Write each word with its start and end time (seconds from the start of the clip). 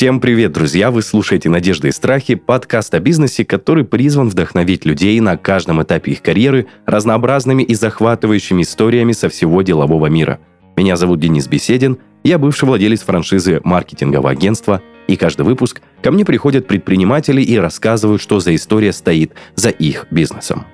Всем 0.00 0.18
привет, 0.18 0.52
друзья! 0.52 0.90
Вы 0.90 1.02
слушаете 1.02 1.50
«Надежды 1.50 1.88
и 1.88 1.92
страхи»– 1.92 2.34
подкаст 2.46 2.94
о 2.94 3.00
бизнесе, 3.00 3.44
который 3.44 3.84
призван 3.84 4.30
вдохновить 4.30 4.86
людей 4.86 5.20
на 5.20 5.36
каждом 5.36 5.82
этапе 5.82 6.12
их 6.12 6.22
карьеры 6.22 6.68
разнообразными 6.86 7.62
и 7.62 7.74
захватывающими 7.74 8.62
историями 8.62 9.12
со 9.12 9.28
всего 9.28 9.60
делового 9.60 10.06
мира. 10.06 10.40
Меня 10.74 10.96
зовут 10.96 11.20
Денис 11.20 11.46
Беседин, 11.48 11.98
я 12.24 12.38
бывший 12.38 12.64
владелец 12.64 13.02
франшизы 13.02 13.60
маркетингового 13.62 14.30
агентства, 14.30 14.80
и 15.06 15.16
каждый 15.16 15.42
выпуск 15.42 15.82
ко 16.02 16.10
мне 16.10 16.24
приходят 16.24 16.66
предприниматели 16.66 17.42
и 17.42 17.58
рассказывают, 17.58 18.22
что 18.22 18.40
за 18.40 18.54
история 18.54 18.94
стоит 18.94 19.34
за 19.54 19.68
их 19.68 20.06
бизнесом. 20.10 20.64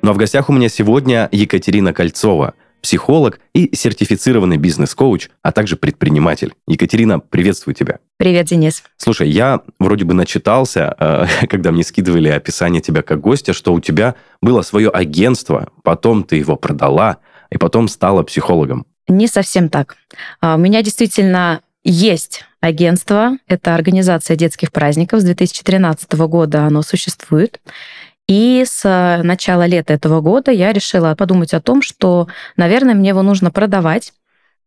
Ну 0.00 0.12
а 0.12 0.14
в 0.14 0.16
гостях 0.16 0.48
у 0.48 0.54
меня 0.54 0.70
сегодня 0.70 1.28
Екатерина 1.30 1.92
Кольцова– 1.92 2.54
психолог 2.80 3.40
и 3.54 3.74
сертифицированный 3.74 4.56
бизнес-коуч, 4.56 5.28
а 5.42 5.52
также 5.52 5.76
предприниматель. 5.76 6.52
Екатерина, 6.66 7.20
приветствую 7.20 7.74
тебя. 7.74 7.98
Привет, 8.16 8.46
Денис. 8.46 8.82
Слушай, 8.96 9.30
я 9.30 9.60
вроде 9.78 10.04
бы 10.04 10.14
начитался, 10.14 10.94
э, 10.98 11.26
когда 11.48 11.72
мне 11.72 11.82
скидывали 11.82 12.28
описание 12.28 12.80
тебя 12.80 13.02
как 13.02 13.20
гостя, 13.20 13.52
что 13.52 13.72
у 13.72 13.80
тебя 13.80 14.14
было 14.42 14.62
свое 14.62 14.90
агентство, 14.90 15.70
потом 15.82 16.24
ты 16.24 16.36
его 16.36 16.56
продала, 16.56 17.18
и 17.50 17.58
потом 17.58 17.88
стала 17.88 18.22
психологом. 18.22 18.86
Не 19.08 19.26
совсем 19.26 19.68
так. 19.68 19.96
А, 20.40 20.54
у 20.54 20.58
меня 20.58 20.82
действительно 20.82 21.62
есть 21.82 22.44
агентство. 22.60 23.38
Это 23.48 23.74
организация 23.74 24.36
детских 24.36 24.70
праздников. 24.70 25.20
С 25.20 25.24
2013 25.24 26.12
года 26.12 26.64
оно 26.64 26.82
существует. 26.82 27.60
И 28.30 28.62
с 28.64 28.82
э, 28.84 29.24
начала 29.24 29.66
лета 29.66 29.92
этого 29.92 30.20
года 30.20 30.52
я 30.52 30.72
решила 30.72 31.16
подумать 31.16 31.52
о 31.52 31.60
том, 31.60 31.82
что, 31.82 32.28
наверное, 32.56 32.94
мне 32.94 33.08
его 33.08 33.22
нужно 33.22 33.50
продавать, 33.50 34.12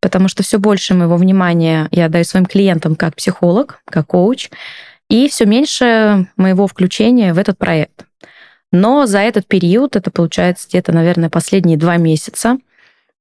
потому 0.02 0.28
что 0.28 0.44
все 0.44 0.60
больше 0.60 0.94
моего 0.94 1.16
внимания 1.16 1.88
я 1.92 2.10
даю 2.10 2.26
своим 2.26 2.46
клиентам 2.46 2.98
как 2.98 3.16
психолог, 3.16 3.80
как 3.86 4.08
коуч, 4.08 4.50
и 5.10 5.30
все 5.30 5.46
меньше 5.46 6.28
моего 6.36 6.68
включения 6.68 7.34
в 7.34 7.38
этот 7.38 7.58
проект. 7.58 8.06
Но 8.74 9.06
за 9.06 9.20
этот 9.20 9.48
период, 9.48 9.96
это 9.96 10.12
получается 10.12 10.68
где-то, 10.68 10.92
наверное, 10.92 11.30
последние 11.30 11.78
два 11.78 11.96
месяца, 11.96 12.58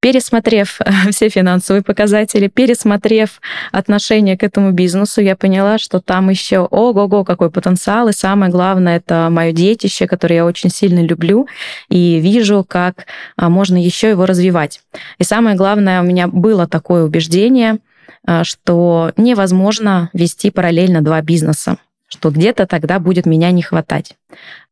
Пересмотрев 0.02 0.80
все 1.10 1.28
финансовые 1.28 1.82
показатели, 1.82 2.48
пересмотрев 2.48 3.40
отношение 3.70 4.36
к 4.36 4.42
этому 4.42 4.72
бизнесу, 4.72 5.20
я 5.20 5.36
поняла, 5.36 5.78
что 5.78 6.00
там 6.00 6.28
еще 6.28 6.58
ого-го 6.58 7.22
какой 7.22 7.52
потенциал. 7.52 8.08
И 8.08 8.12
самое 8.12 8.50
главное, 8.50 8.96
это 8.96 9.28
мое 9.30 9.52
детище, 9.52 10.08
которое 10.08 10.34
я 10.34 10.44
очень 10.44 10.70
сильно 10.70 10.98
люблю 11.06 11.46
и 11.88 12.18
вижу, 12.18 12.66
как 12.68 13.06
а, 13.36 13.48
можно 13.48 13.80
еще 13.80 14.10
его 14.10 14.26
развивать. 14.26 14.80
И 15.18 15.22
самое 15.22 15.54
главное, 15.54 16.00
у 16.00 16.04
меня 16.04 16.26
было 16.26 16.66
такое 16.66 17.04
убеждение, 17.04 17.78
а, 18.26 18.42
что 18.42 19.12
невозможно 19.16 20.10
вести 20.12 20.50
параллельно 20.50 21.00
два 21.00 21.22
бизнеса 21.22 21.78
что 22.12 22.30
где-то 22.30 22.66
тогда 22.66 22.98
будет 22.98 23.24
меня 23.24 23.50
не 23.52 23.62
хватать. 23.62 24.16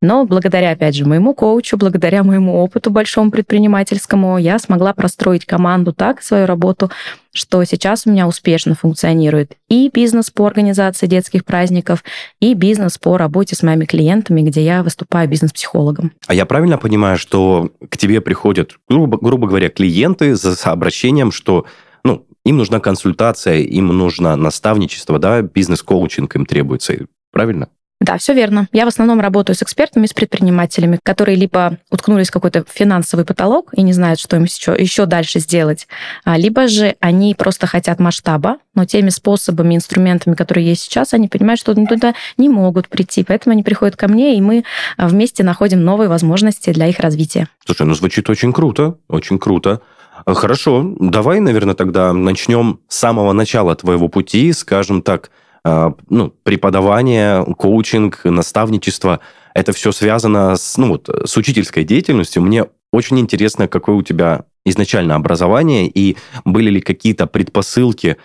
Но 0.03 0.27
благодаря, 0.27 0.73
опять 0.73 0.95
же, 0.95 1.07
моему 1.07 1.35
коучу, 1.35 1.79
благодаря 1.79 2.23
моему 2.23 2.63
опыту 2.63 2.91
большому 2.91 3.31
предпринимательскому, 3.31 4.37
я 4.37 4.59
смогла 4.59 4.93
простроить 4.93 5.47
команду 5.47 5.95
так, 5.95 6.23
свою 6.23 6.45
работу, 6.45 6.91
что 7.33 7.65
сейчас 7.65 8.07
у 8.07 8.11
меня 8.11 8.29
успешно 8.29 8.75
функционирует 8.75 9.53
и 9.71 9.91
бизнес 9.93 10.31
по 10.31 10.47
организации 10.47 11.07
детских 11.07 11.47
праздников, 11.47 12.05
и 12.41 12.53
бизнес 12.53 12.99
по 12.99 13.17
работе 13.17 13.57
с 13.57 13.63
моими 13.63 13.87
клиентами, 13.87 14.43
где 14.43 14.63
я 14.63 14.83
выступаю 14.83 15.27
бизнес-психологом. 15.27 16.13
А 16.27 16.35
я 16.35 16.45
правильно 16.45 16.77
понимаю, 16.77 17.17
что 17.17 17.71
к 17.89 17.97
тебе 17.97 18.21
приходят, 18.21 18.73
грубо, 18.87 19.17
грубо 19.19 19.49
говоря, 19.49 19.71
клиенты 19.71 20.35
за 20.35 20.55
обращением, 20.71 21.33
что 21.33 21.65
ну, 22.05 22.27
им 22.45 22.59
нужна 22.59 22.81
консультация, 22.81 23.61
им 23.61 23.87
нужно 23.87 24.37
наставничество, 24.37 25.19
да, 25.19 25.41
бизнес-коучинг 25.41 26.37
им 26.37 26.45
требуется 26.45 26.95
правильно? 27.31 27.69
Да, 28.01 28.17
все 28.17 28.33
верно. 28.33 28.67
Я 28.73 28.87
в 28.87 28.89
основном 28.89 29.21
работаю 29.21 29.55
с 29.55 29.63
экспертами, 29.63 30.07
с 30.07 30.15
предпринимателями, 30.15 30.99
которые 31.03 31.37
либо 31.37 31.77
уткнулись 31.91 32.31
в 32.31 32.33
какой-то 32.33 32.65
финансовый 32.67 33.27
потолок 33.27 33.75
и 33.75 33.83
не 33.83 33.93
знают, 33.93 34.19
что 34.19 34.37
им 34.37 34.45
еще, 34.45 34.75
еще 34.79 35.05
дальше 35.05 35.39
сделать, 35.39 35.87
а, 36.25 36.39
либо 36.39 36.67
же 36.67 36.97
они 37.01 37.35
просто 37.35 37.67
хотят 37.67 38.01
масштаба, 38.01 38.57
но 38.75 38.87
теми 38.87 39.11
способами, 39.11 39.77
инструментами, 39.77 40.35
которые 40.35 40.67
есть 40.67 40.83
сейчас, 40.85 41.13
они 41.13 41.29
понимают, 41.29 41.61
что 41.61 41.75
туда 41.75 42.15
не 42.39 42.49
могут 42.49 42.89
прийти, 42.89 43.23
поэтому 43.23 43.53
они 43.53 43.63
приходят 43.63 43.97
ко 43.97 44.09
мне, 44.09 44.39
и 44.39 44.41
мы 44.41 44.65
а, 44.97 45.07
вместе 45.07 45.45
находим 45.45 45.85
новые 45.85 46.09
возможности 46.09 46.73
для 46.73 46.87
их 46.87 47.01
развития. 47.01 47.49
Слушай, 47.67 47.87
ну 47.87 47.93
звучит 47.93 48.31
очень 48.31 48.55
круто, 48.55 48.97
очень 49.09 49.39
круто. 49.39 49.83
Хорошо, 50.27 50.95
давай, 50.99 51.41
наверное, 51.41 51.75
тогда 51.75 52.15
начнем 52.15 52.81
с 52.89 52.97
самого 52.97 53.35
начала 53.35 53.75
твоего 53.77 54.09
пути, 54.09 54.53
скажем 54.55 55.03
так, 55.03 55.31
а, 55.31 55.50
ну, 55.65 56.33
преподавание, 56.43 57.45
коучинг, 57.45 58.25
наставничество, 58.25 59.21
это 59.55 59.73
все 59.73 59.93
связано 59.93 60.57
с, 60.57 60.77
ну, 60.79 60.89
вот, 60.89 61.09
с 61.09 61.37
учительской 61.37 61.85
деятельностью. 61.85 62.43
Мне 62.43 62.67
очень 62.93 63.19
интересно, 63.19 63.69
какое 63.69 63.97
у 63.97 64.03
тебя 64.03 64.45
изначально 64.65 65.15
образование, 65.15 65.87
и 65.87 66.17
были 66.45 66.71
ли 66.71 66.81
какие-то 66.81 67.27
предпосылки 67.27 68.17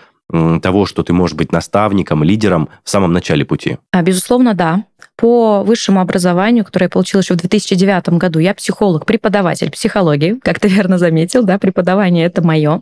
того, 0.62 0.85
что 0.85 1.03
ты 1.03 1.13
можешь 1.13 1.35
быть 1.35 1.51
наставником, 1.51 2.23
лидером 2.23 2.69
в 2.84 2.90
самом 2.90 3.13
начале 3.13 3.46
пути? 3.46 3.78
А, 3.91 4.02
безусловно, 4.02 4.53
да. 4.53 4.85
По 5.17 5.63
высшему 5.63 6.01
образованию, 6.01 6.65
которое 6.65 6.85
я 6.85 6.89
получила 6.89 7.21
еще 7.21 7.35
в 7.35 7.37
2009 7.37 8.09
году, 8.09 8.39
я 8.39 8.53
психолог, 8.53 9.05
преподаватель 9.05 9.71
психологии, 9.71 10.37
как 10.41 10.59
ты 10.59 10.67
верно 10.67 10.97
заметил, 10.97 11.43
да, 11.43 11.57
преподавание 11.57 12.25
это 12.25 12.41
мое. 12.41 12.81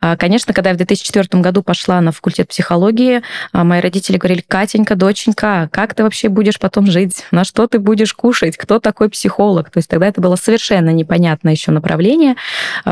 А, 0.00 0.16
конечно, 0.16 0.52
когда 0.52 0.70
я 0.70 0.74
в 0.74 0.78
2004 0.78 1.40
году 1.40 1.62
пошла 1.62 2.00
на 2.00 2.10
факультет 2.10 2.48
психологии, 2.48 3.22
а, 3.52 3.62
мои 3.62 3.80
родители 3.80 4.16
говорили, 4.16 4.44
Катенька, 4.46 4.96
доченька, 4.96 5.68
как 5.70 5.94
ты 5.94 6.02
вообще 6.02 6.28
будешь 6.28 6.58
потом 6.58 6.86
жить? 6.86 7.26
На 7.30 7.44
что 7.44 7.68
ты 7.68 7.78
будешь 7.78 8.12
кушать? 8.12 8.56
Кто 8.56 8.80
такой 8.80 9.08
психолог? 9.08 9.70
То 9.70 9.78
есть 9.78 9.88
тогда 9.88 10.08
это 10.08 10.20
было 10.20 10.34
совершенно 10.34 10.90
непонятное 10.90 11.52
еще 11.52 11.70
направление. 11.70 12.34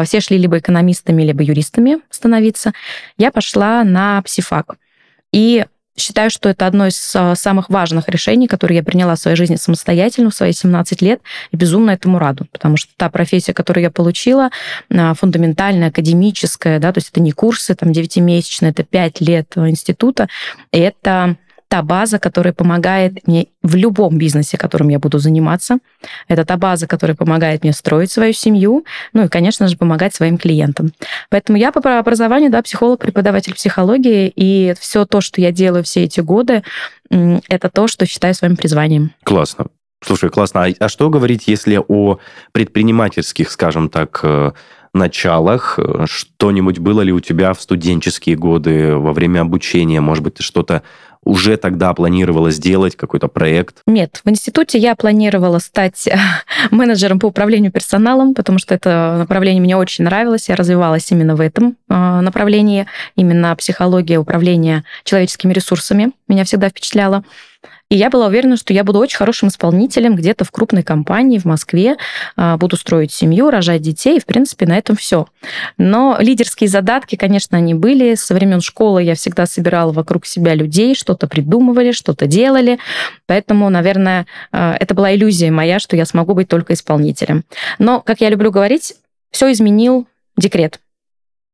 Все 0.04 0.20
шли 0.20 0.38
либо 0.38 0.58
экономистами, 0.58 1.22
либо 1.22 1.42
юристами 1.42 1.98
становиться. 2.08 2.72
Я 3.18 3.32
пошла 3.32 3.82
на 3.82 4.22
психфак. 4.22 4.76
И 5.32 5.64
Считаю, 5.96 6.30
что 6.30 6.48
это 6.48 6.66
одно 6.66 6.86
из 6.86 7.12
а, 7.14 7.34
самых 7.34 7.68
важных 7.68 8.08
решений, 8.08 8.46
которые 8.46 8.76
я 8.76 8.82
приняла 8.82 9.16
в 9.16 9.18
своей 9.18 9.36
жизни 9.36 9.56
самостоятельно 9.56 10.30
в 10.30 10.34
свои 10.34 10.52
17 10.52 11.02
лет, 11.02 11.20
и 11.50 11.56
безумно 11.56 11.90
этому 11.90 12.18
раду, 12.18 12.46
потому 12.52 12.76
что 12.76 12.92
та 12.96 13.10
профессия, 13.10 13.52
которую 13.52 13.82
я 13.82 13.90
получила, 13.90 14.50
а, 14.90 15.14
фундаментальная, 15.14 15.88
академическая, 15.88 16.78
да, 16.78 16.92
то 16.92 16.98
есть 16.98 17.10
это 17.10 17.20
не 17.20 17.32
курсы, 17.32 17.74
там, 17.74 17.90
9-месячные, 17.90 18.70
это 18.70 18.84
5 18.84 19.20
лет 19.20 19.52
института, 19.56 20.28
это 20.72 21.36
та 21.70 21.82
база, 21.82 22.18
которая 22.18 22.52
помогает 22.52 23.26
мне 23.28 23.46
в 23.62 23.76
любом 23.76 24.18
бизнесе, 24.18 24.58
которым 24.58 24.88
я 24.88 24.98
буду 24.98 25.20
заниматься. 25.20 25.78
Это 26.26 26.44
та 26.44 26.56
база, 26.56 26.88
которая 26.88 27.16
помогает 27.16 27.62
мне 27.62 27.72
строить 27.72 28.10
свою 28.10 28.32
семью, 28.32 28.84
ну 29.12 29.24
и, 29.24 29.28
конечно 29.28 29.68
же, 29.68 29.76
помогать 29.76 30.12
своим 30.12 30.36
клиентам. 30.36 30.92
Поэтому 31.28 31.58
я 31.58 31.70
по 31.70 31.98
образованию, 31.98 32.50
да, 32.50 32.60
психолог, 32.60 32.98
преподаватель 32.98 33.54
психологии, 33.54 34.32
и 34.34 34.74
все 34.80 35.04
то, 35.04 35.20
что 35.20 35.40
я 35.40 35.52
делаю 35.52 35.84
все 35.84 36.02
эти 36.02 36.18
годы, 36.20 36.64
это 37.08 37.68
то, 37.68 37.86
что 37.86 38.04
считаю 38.04 38.34
своим 38.34 38.56
призванием. 38.56 39.12
Классно. 39.22 39.66
Слушай, 40.02 40.30
классно. 40.30 40.64
А, 40.64 40.72
а 40.80 40.88
что 40.88 41.08
говорить, 41.08 41.44
если 41.46 41.78
о 41.86 42.18
предпринимательских, 42.50 43.48
скажем 43.48 43.88
так, 43.90 44.20
э, 44.24 44.50
началах? 44.92 45.78
Что-нибудь 46.04 46.78
было 46.78 47.02
ли 47.02 47.12
у 47.12 47.20
тебя 47.20 47.52
в 47.52 47.60
студенческие 47.60 48.36
годы, 48.36 48.96
во 48.96 49.12
время 49.12 49.40
обучения? 49.40 50.00
Может 50.00 50.24
быть, 50.24 50.34
ты 50.34 50.42
что-то 50.42 50.82
уже 51.24 51.56
тогда 51.56 51.92
планировала 51.94 52.50
сделать 52.50 52.96
какой-то 52.96 53.28
проект? 53.28 53.82
Нет, 53.86 54.20
в 54.24 54.30
институте 54.30 54.78
я 54.78 54.94
планировала 54.94 55.58
стать 55.58 56.08
менеджером 56.70 57.18
по 57.18 57.26
управлению 57.26 57.72
персоналом, 57.72 58.34
потому 58.34 58.58
что 58.58 58.74
это 58.74 59.16
направление 59.18 59.62
мне 59.62 59.76
очень 59.76 60.04
нравилось, 60.04 60.48
я 60.48 60.56
развивалась 60.56 61.10
именно 61.10 61.36
в 61.36 61.40
этом 61.40 61.76
а, 61.88 62.20
направлении, 62.22 62.86
именно 63.16 63.54
психология 63.56 64.18
управления 64.18 64.84
человеческими 65.04 65.52
ресурсами 65.52 66.12
меня 66.28 66.44
всегда 66.44 66.68
впечатляла. 66.68 67.24
И 67.90 67.96
я 67.96 68.08
была 68.08 68.28
уверена, 68.28 68.56
что 68.56 68.72
я 68.72 68.84
буду 68.84 69.00
очень 69.00 69.16
хорошим 69.16 69.48
исполнителем 69.48 70.14
где-то 70.14 70.44
в 70.44 70.52
крупной 70.52 70.84
компании 70.84 71.38
в 71.38 71.44
Москве, 71.44 71.96
а, 72.36 72.56
буду 72.56 72.76
строить 72.76 73.12
семью, 73.12 73.50
рожать 73.50 73.82
детей, 73.82 74.16
и, 74.16 74.20
в 74.20 74.26
принципе, 74.26 74.64
на 74.64 74.78
этом 74.78 74.94
все. 74.94 75.26
Но 75.76 76.16
лидерские 76.20 76.68
задатки, 76.68 77.16
конечно, 77.16 77.58
они 77.58 77.74
были. 77.74 78.14
Со 78.14 78.32
времен 78.34 78.60
школы 78.60 79.02
я 79.02 79.16
всегда 79.16 79.44
собирала 79.46 79.90
вокруг 79.90 80.24
себя 80.24 80.54
людей, 80.54 80.94
что-то 80.94 81.26
придумывали, 81.26 81.90
что-то 81.90 82.28
делали. 82.28 82.78
Поэтому, 83.26 83.68
наверное, 83.70 84.26
а, 84.52 84.76
это 84.78 84.94
была 84.94 85.12
иллюзия 85.12 85.50
моя, 85.50 85.80
что 85.80 85.96
я 85.96 86.06
смогу 86.06 86.34
быть 86.34 86.46
только 86.46 86.74
исполнителем. 86.74 87.42
Но, 87.80 88.00
как 88.00 88.20
я 88.20 88.30
люблю 88.30 88.52
говорить, 88.52 88.94
все 89.32 89.50
изменил 89.50 90.06
декрет. 90.36 90.78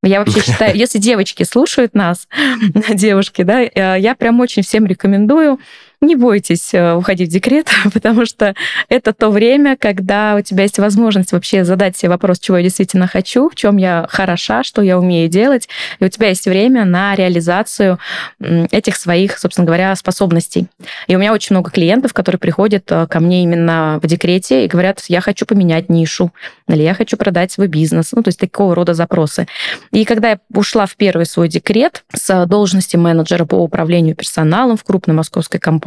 Я 0.02 0.18
вообще 0.18 0.40
считаю, 0.44 0.76
если 0.76 0.98
девочки 0.98 1.44
слушают 1.44 1.94
нас, 1.94 2.28
девушки, 2.94 3.40
да, 3.42 3.62
э, 3.62 3.96
я 3.98 4.14
прям 4.14 4.38
очень 4.40 4.62
всем 4.62 4.84
рекомендую 4.84 5.58
не 6.00 6.14
бойтесь 6.14 6.74
э, 6.74 6.94
уходить 6.94 7.30
в 7.30 7.32
декрет, 7.32 7.68
потому 7.92 8.26
что 8.26 8.54
это 8.88 9.12
то 9.12 9.30
время, 9.30 9.76
когда 9.76 10.36
у 10.36 10.42
тебя 10.42 10.64
есть 10.64 10.78
возможность 10.78 11.32
вообще 11.32 11.64
задать 11.64 11.96
себе 11.96 12.10
вопрос, 12.10 12.38
чего 12.38 12.58
я 12.58 12.62
действительно 12.62 13.06
хочу, 13.06 13.48
в 13.48 13.54
чем 13.54 13.76
я 13.76 14.06
хороша, 14.08 14.62
что 14.62 14.82
я 14.82 14.98
умею 14.98 15.28
делать, 15.28 15.68
и 16.00 16.04
у 16.04 16.08
тебя 16.08 16.28
есть 16.28 16.46
время 16.46 16.84
на 16.84 17.14
реализацию 17.14 17.98
этих 18.40 18.96
своих, 18.96 19.38
собственно 19.38 19.66
говоря, 19.66 19.94
способностей. 19.96 20.66
И 21.06 21.16
у 21.16 21.18
меня 21.18 21.32
очень 21.32 21.54
много 21.54 21.70
клиентов, 21.70 22.12
которые 22.12 22.38
приходят 22.38 22.84
э, 22.90 23.06
ко 23.06 23.20
мне 23.20 23.42
именно 23.42 23.98
в 24.02 24.06
декрете 24.06 24.64
и 24.64 24.68
говорят, 24.68 25.02
я 25.08 25.20
хочу 25.20 25.46
поменять 25.46 25.88
нишу, 25.88 26.32
или 26.68 26.82
я 26.82 26.94
хочу 26.94 27.16
продать 27.16 27.52
свой 27.52 27.68
бизнес, 27.68 28.12
ну, 28.12 28.22
то 28.22 28.28
есть 28.28 28.40
такого 28.40 28.74
рода 28.74 28.94
запросы. 28.94 29.46
И 29.92 30.04
когда 30.04 30.30
я 30.30 30.38
ушла 30.52 30.86
в 30.86 30.96
первый 30.96 31.26
свой 31.26 31.48
декрет 31.48 32.04
с 32.12 32.46
должности 32.46 32.96
менеджера 32.96 33.44
по 33.44 33.56
управлению 33.56 34.14
персоналом 34.14 34.76
в 34.76 34.84
крупной 34.84 35.16
московской 35.16 35.60
компании, 35.60 35.85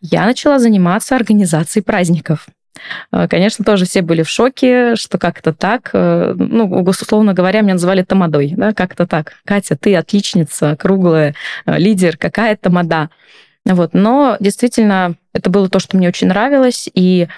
я 0.00 0.26
начала 0.26 0.58
заниматься 0.58 1.16
организацией 1.16 1.82
праздников. 1.82 2.46
Э, 3.12 3.28
конечно, 3.28 3.64
тоже 3.64 3.84
все 3.84 4.02
были 4.02 4.22
в 4.22 4.28
шоке, 4.28 4.96
что 4.96 5.18
как-то 5.18 5.52
так. 5.52 5.90
Э, 5.92 6.34
ну, 6.36 6.66
условно 6.82 7.34
говоря, 7.34 7.60
меня 7.60 7.74
называли 7.74 8.02
тамадой, 8.02 8.54
да, 8.56 8.72
как-то 8.72 9.06
так. 9.06 9.34
Катя, 9.44 9.76
ты 9.76 9.94
отличница, 9.96 10.76
круглая, 10.76 11.34
э, 11.66 11.78
лидер, 11.78 12.16
какая 12.16 12.56
тамада. 12.56 13.10
Вот. 13.64 13.90
Но 13.92 14.36
действительно, 14.40 15.16
это 15.32 15.50
было 15.50 15.68
то, 15.68 15.78
что 15.78 15.96
мне 15.96 16.08
очень 16.08 16.28
нравилось, 16.28 16.88
и 16.92 17.28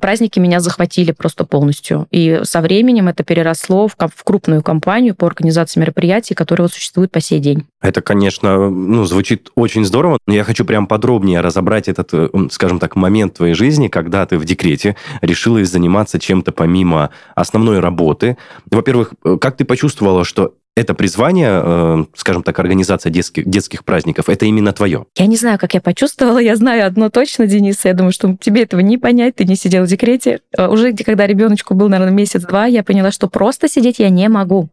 праздники 0.00 0.38
меня 0.38 0.60
захватили 0.60 1.12
просто 1.12 1.44
полностью. 1.44 2.06
И 2.10 2.40
со 2.44 2.60
временем 2.60 3.08
это 3.08 3.24
переросло 3.24 3.88
в, 3.88 3.96
в 3.96 4.24
крупную 4.24 4.62
компанию 4.62 5.14
по 5.14 5.26
организации 5.26 5.80
мероприятий, 5.80 6.34
которая 6.34 6.66
вот 6.66 6.72
существует 6.72 7.10
по 7.10 7.20
сей 7.20 7.40
день. 7.40 7.66
Это, 7.82 8.02
конечно, 8.02 8.68
ну, 8.68 9.04
звучит 9.04 9.50
очень 9.54 9.84
здорово, 9.84 10.18
но 10.26 10.34
я 10.34 10.44
хочу 10.44 10.64
прям 10.64 10.86
подробнее 10.86 11.40
разобрать 11.40 11.88
этот, 11.88 12.10
э, 12.12 12.28
скажем 12.50 12.78
так, 12.78 12.96
момент 12.96 13.34
твоей 13.34 13.54
жизни, 13.54 13.88
когда 13.88 14.26
ты 14.26 14.38
в 14.38 14.44
декрете 14.44 14.96
решила 15.22 15.64
заниматься 15.64 16.18
чем-то 16.18 16.52
помимо 16.52 17.10
основной 17.34 17.80
работы. 17.80 18.36
Во-первых, 18.70 19.14
э, 19.24 19.36
как 19.40 19.56
ты 19.56 19.64
почувствовала, 19.64 20.24
что 20.24 20.54
это 20.76 20.94
призвание, 20.94 21.60
э, 21.62 22.04
скажем 22.14 22.42
так, 22.42 22.58
организация 22.58 23.10
детских, 23.10 23.48
детских 23.48 23.84
праздников, 23.84 24.28
это 24.28 24.46
именно 24.46 24.72
твое? 24.72 25.06
Я 25.16 25.26
не 25.26 25.36
знаю, 25.36 25.58
как 25.58 25.74
я 25.74 25.80
почувствовала. 25.80 26.38
Я 26.38 26.56
знаю 26.56 26.86
одно 26.86 27.10
точно, 27.10 27.46
Денис. 27.46 27.84
Я 27.84 27.94
думаю, 27.94 28.12
что 28.12 28.36
тебе 28.40 28.62
этого 28.62 28.80
не 28.80 28.96
понять. 28.96 29.36
Ты 29.36 29.44
не 29.44 29.56
сидел 29.56 29.84
в 29.84 29.88
декрете. 29.88 30.40
Э, 30.56 30.68
уже 30.68 30.92
когда 30.92 31.26
ребеночку 31.26 31.74
был, 31.74 31.88
наверное, 31.88 32.14
месяц-два, 32.14 32.66
я 32.66 32.82
поняла, 32.82 33.10
что 33.10 33.28
просто 33.28 33.68
сидеть 33.68 33.98
я 33.98 34.08
не 34.08 34.28
могу. 34.28 34.68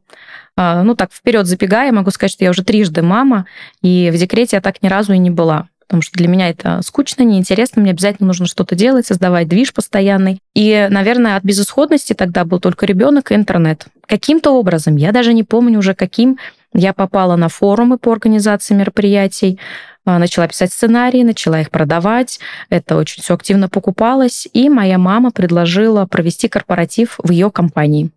А, 0.55 0.83
ну, 0.83 0.95
так, 0.95 1.11
вперед 1.13 1.45
забегая, 1.45 1.91
могу 1.91 2.09
сказать, 2.11 2.31
что 2.31 2.43
я 2.43 2.49
уже 2.49 2.63
трижды 2.63 3.03
мама, 3.03 3.45
и 3.83 4.09
в 4.11 4.17
декрете 4.17 4.57
я 4.57 4.61
так 4.61 4.81
ни 4.81 4.87
разу 4.87 5.13
и 5.13 5.17
не 5.17 5.29
была 5.29 5.67
потому 5.87 6.01
что 6.01 6.17
для 6.17 6.27
меня 6.27 6.49
это 6.49 6.81
скучно, 6.83 7.23
неинтересно, 7.23 7.81
мне 7.81 7.91
обязательно 7.91 8.27
нужно 8.27 8.45
что-то 8.45 8.75
делать, 8.75 9.07
создавать 9.07 9.47
движ 9.47 9.73
постоянный. 9.73 10.39
И, 10.53 10.87
наверное, 10.89 11.37
от 11.37 11.43
безысходности 11.43 12.13
тогда 12.13 12.43
был 12.45 12.59
только 12.59 12.85
ребенок 12.85 13.31
и 13.31 13.35
интернет. 13.35 13.87
Каким-то 14.05 14.51
образом, 14.51 14.97
я 14.97 15.11
даже 15.11 15.33
не 15.33 15.43
помню 15.43 15.79
уже 15.79 15.95
каким, 15.95 16.37
я 16.73 16.93
попала 16.93 17.35
на 17.37 17.49
форумы 17.49 17.97
по 17.97 18.11
организации 18.11 18.73
мероприятий, 18.73 19.59
а, 20.05 20.19
начала 20.19 20.47
писать 20.47 20.71
сценарии, 20.71 21.23
начала 21.23 21.59
их 21.59 21.69
продавать. 21.69 22.39
Это 22.69 22.95
очень 22.95 23.21
все 23.21 23.33
активно 23.33 23.67
покупалось. 23.67 24.47
И 24.53 24.69
моя 24.69 24.97
мама 24.97 25.31
предложила 25.31 26.05
провести 26.05 26.47
корпоратив 26.47 27.19
в 27.21 27.31
ее 27.31 27.51
компании. 27.51 28.11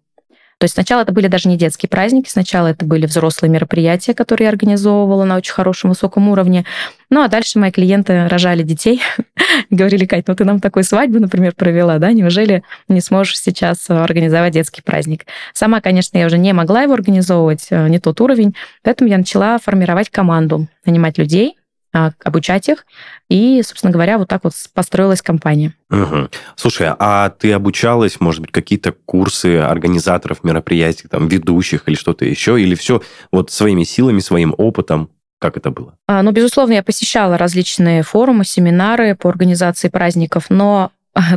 То 0.60 0.64
есть 0.64 0.74
сначала 0.74 1.00
это 1.00 1.12
были 1.12 1.26
даже 1.26 1.48
не 1.48 1.56
детские 1.56 1.88
праздники, 1.88 2.28
сначала 2.28 2.66
это 2.66 2.84
были 2.84 3.06
взрослые 3.06 3.50
мероприятия, 3.50 4.12
которые 4.12 4.44
я 4.44 4.50
организовывала 4.50 5.24
на 5.24 5.38
очень 5.38 5.54
хорошем, 5.54 5.88
высоком 5.88 6.28
уровне. 6.28 6.66
Ну, 7.08 7.22
а 7.22 7.28
дальше 7.28 7.58
мои 7.58 7.70
клиенты 7.70 8.28
рожали 8.28 8.62
детей, 8.62 9.00
говорили, 9.70 10.04
Кать, 10.04 10.28
ну 10.28 10.36
ты 10.36 10.44
нам 10.44 10.60
такой 10.60 10.84
свадьбу, 10.84 11.18
например, 11.18 11.54
провела, 11.54 11.96
да, 11.96 12.12
неужели 12.12 12.62
не 12.88 13.00
сможешь 13.00 13.40
сейчас 13.40 13.88
организовать 13.88 14.52
детский 14.52 14.82
праздник? 14.82 15.24
Сама, 15.54 15.80
конечно, 15.80 16.18
я 16.18 16.26
уже 16.26 16.36
не 16.36 16.52
могла 16.52 16.82
его 16.82 16.92
организовывать, 16.92 17.68
э, 17.70 17.88
не 17.88 17.98
тот 17.98 18.20
уровень, 18.20 18.54
поэтому 18.82 19.08
я 19.08 19.16
начала 19.16 19.58
формировать 19.58 20.10
команду, 20.10 20.66
нанимать 20.84 21.16
людей, 21.16 21.56
обучать 21.92 22.68
их. 22.68 22.86
И, 23.28 23.62
собственно 23.62 23.92
говоря, 23.92 24.18
вот 24.18 24.28
так 24.28 24.44
вот 24.44 24.52
построилась 24.74 25.22
компания. 25.22 25.74
Угу. 25.90 26.28
Слушай, 26.56 26.88
а 26.98 27.30
ты 27.30 27.52
обучалась, 27.52 28.20
может 28.20 28.40
быть, 28.40 28.52
какие-то 28.52 28.92
курсы 28.92 29.58
организаторов 29.58 30.44
мероприятий, 30.44 31.08
там, 31.08 31.28
ведущих 31.28 31.84
или 31.86 31.94
что-то 31.94 32.24
еще? 32.24 32.60
Или 32.60 32.74
все 32.74 33.02
вот 33.32 33.50
своими 33.50 33.84
силами, 33.84 34.20
своим 34.20 34.54
опытом? 34.56 35.10
Как 35.38 35.56
это 35.56 35.70
было? 35.70 35.94
А, 36.06 36.22
ну, 36.22 36.32
безусловно, 36.32 36.74
я 36.74 36.82
посещала 36.82 37.38
различные 37.38 38.02
форумы, 38.02 38.44
семинары 38.44 39.14
по 39.14 39.30
организации 39.30 39.88
праздников, 39.88 40.46
но 40.50 40.92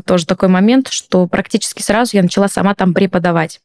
тоже 0.06 0.26
такой 0.26 0.50
момент, 0.50 0.90
что 0.90 1.28
практически 1.28 1.82
сразу 1.82 2.12
я 2.14 2.24
начала 2.24 2.48
сама 2.48 2.76
там 2.76 2.94
преподавать. 2.94 3.62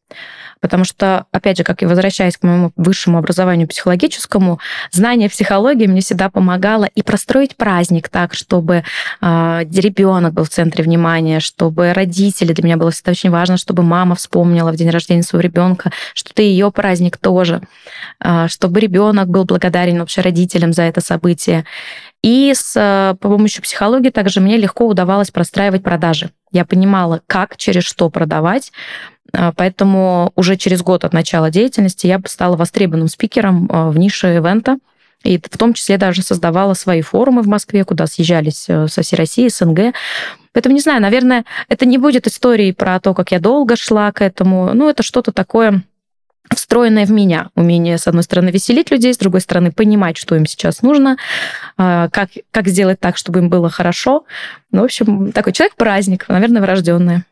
Потому 0.60 0.84
что, 0.84 1.26
опять 1.30 1.58
же, 1.58 1.64
как 1.64 1.82
и 1.82 1.86
возвращаясь 1.86 2.36
к 2.36 2.42
моему 2.42 2.72
высшему 2.76 3.18
образованию 3.18 3.68
психологическому, 3.68 4.58
знание 4.90 5.28
психологии 5.28 5.86
мне 5.86 6.00
всегда 6.00 6.30
помогало 6.30 6.84
и 6.84 7.02
простроить 7.02 7.56
праздник 7.56 8.08
так, 8.08 8.34
чтобы 8.34 8.82
э, 9.20 9.64
ребенок 9.72 10.34
был 10.34 10.44
в 10.44 10.48
центре 10.48 10.82
внимания, 10.82 11.40
чтобы 11.40 11.92
родители, 11.92 12.52
для 12.52 12.64
меня 12.64 12.76
было 12.76 12.90
всегда 12.90 13.12
очень 13.12 13.30
важно, 13.30 13.56
чтобы 13.56 13.82
мама 13.82 14.16
вспомнила 14.16 14.72
в 14.72 14.76
день 14.76 14.90
рождения 14.90 15.22
своего 15.22 15.44
ребенка, 15.44 15.92
что 16.14 16.30
это 16.30 16.42
ее 16.42 16.72
праздник 16.72 17.18
тоже, 17.18 17.62
э, 18.24 18.48
чтобы 18.48 18.80
ребенок 18.80 19.28
был 19.28 19.44
благодарен 19.44 20.00
вообще 20.00 20.22
родителям 20.22 20.72
за 20.72 20.82
это 20.82 21.00
событие. 21.00 21.64
И 22.22 22.52
с 22.54 22.74
э, 22.76 23.16
помощью 23.20 23.62
психологии 23.62 24.10
также 24.10 24.40
мне 24.40 24.56
легко 24.56 24.86
удавалось 24.86 25.30
простраивать 25.30 25.82
продажи. 25.82 26.30
Я 26.50 26.64
понимала, 26.64 27.22
как, 27.26 27.56
через 27.56 27.84
что 27.84 28.10
продавать, 28.10 28.72
а, 29.32 29.52
Поэтому 29.52 30.32
уже 30.36 30.56
через 30.56 30.82
год 30.82 31.04
от 31.04 31.12
начала 31.12 31.50
деятельности 31.50 32.06
я 32.06 32.20
стала 32.26 32.56
востребованным 32.56 33.08
спикером 33.08 33.68
а, 33.70 33.90
в 33.90 33.98
нише 33.98 34.36
ивента. 34.36 34.78
И 35.24 35.38
в 35.38 35.58
том 35.58 35.74
числе 35.74 35.98
даже 35.98 36.22
создавала 36.22 36.74
свои 36.74 37.02
форумы 37.02 37.42
в 37.42 37.48
Москве, 37.48 37.84
куда 37.84 38.06
съезжались 38.06 38.66
э, 38.68 38.86
со 38.86 39.02
всей 39.02 39.16
России, 39.16 39.48
СНГ. 39.48 39.92
Поэтому, 40.52 40.76
не 40.76 40.80
знаю, 40.80 41.02
наверное, 41.02 41.44
это 41.68 41.86
не 41.86 41.98
будет 41.98 42.28
историей 42.28 42.72
про 42.72 43.00
то, 43.00 43.14
как 43.14 43.32
я 43.32 43.40
долго 43.40 43.74
шла 43.74 44.12
к 44.12 44.22
этому. 44.22 44.72
Ну, 44.74 44.88
это 44.88 45.02
что-то 45.02 45.32
такое 45.32 45.82
встроенное 46.68 47.06
в 47.06 47.10
меня. 47.10 47.48
Умение, 47.54 47.96
с 47.96 48.06
одной 48.06 48.22
стороны, 48.22 48.50
веселить 48.50 48.90
людей, 48.90 49.14
с 49.14 49.16
другой 49.16 49.40
стороны, 49.40 49.72
понимать, 49.72 50.18
что 50.18 50.36
им 50.36 50.44
сейчас 50.44 50.82
нужно, 50.82 51.16
а, 51.78 52.10
как, 52.10 52.28
как 52.50 52.68
сделать 52.68 53.00
так, 53.00 53.16
чтобы 53.16 53.38
им 53.38 53.48
было 53.48 53.70
хорошо. 53.70 54.26
Ну, 54.70 54.82
в 54.82 54.84
общем, 54.84 55.32
такой 55.32 55.54
человек-праздник, 55.54 56.28
наверное, 56.28 56.60
врожденный. 56.60 57.22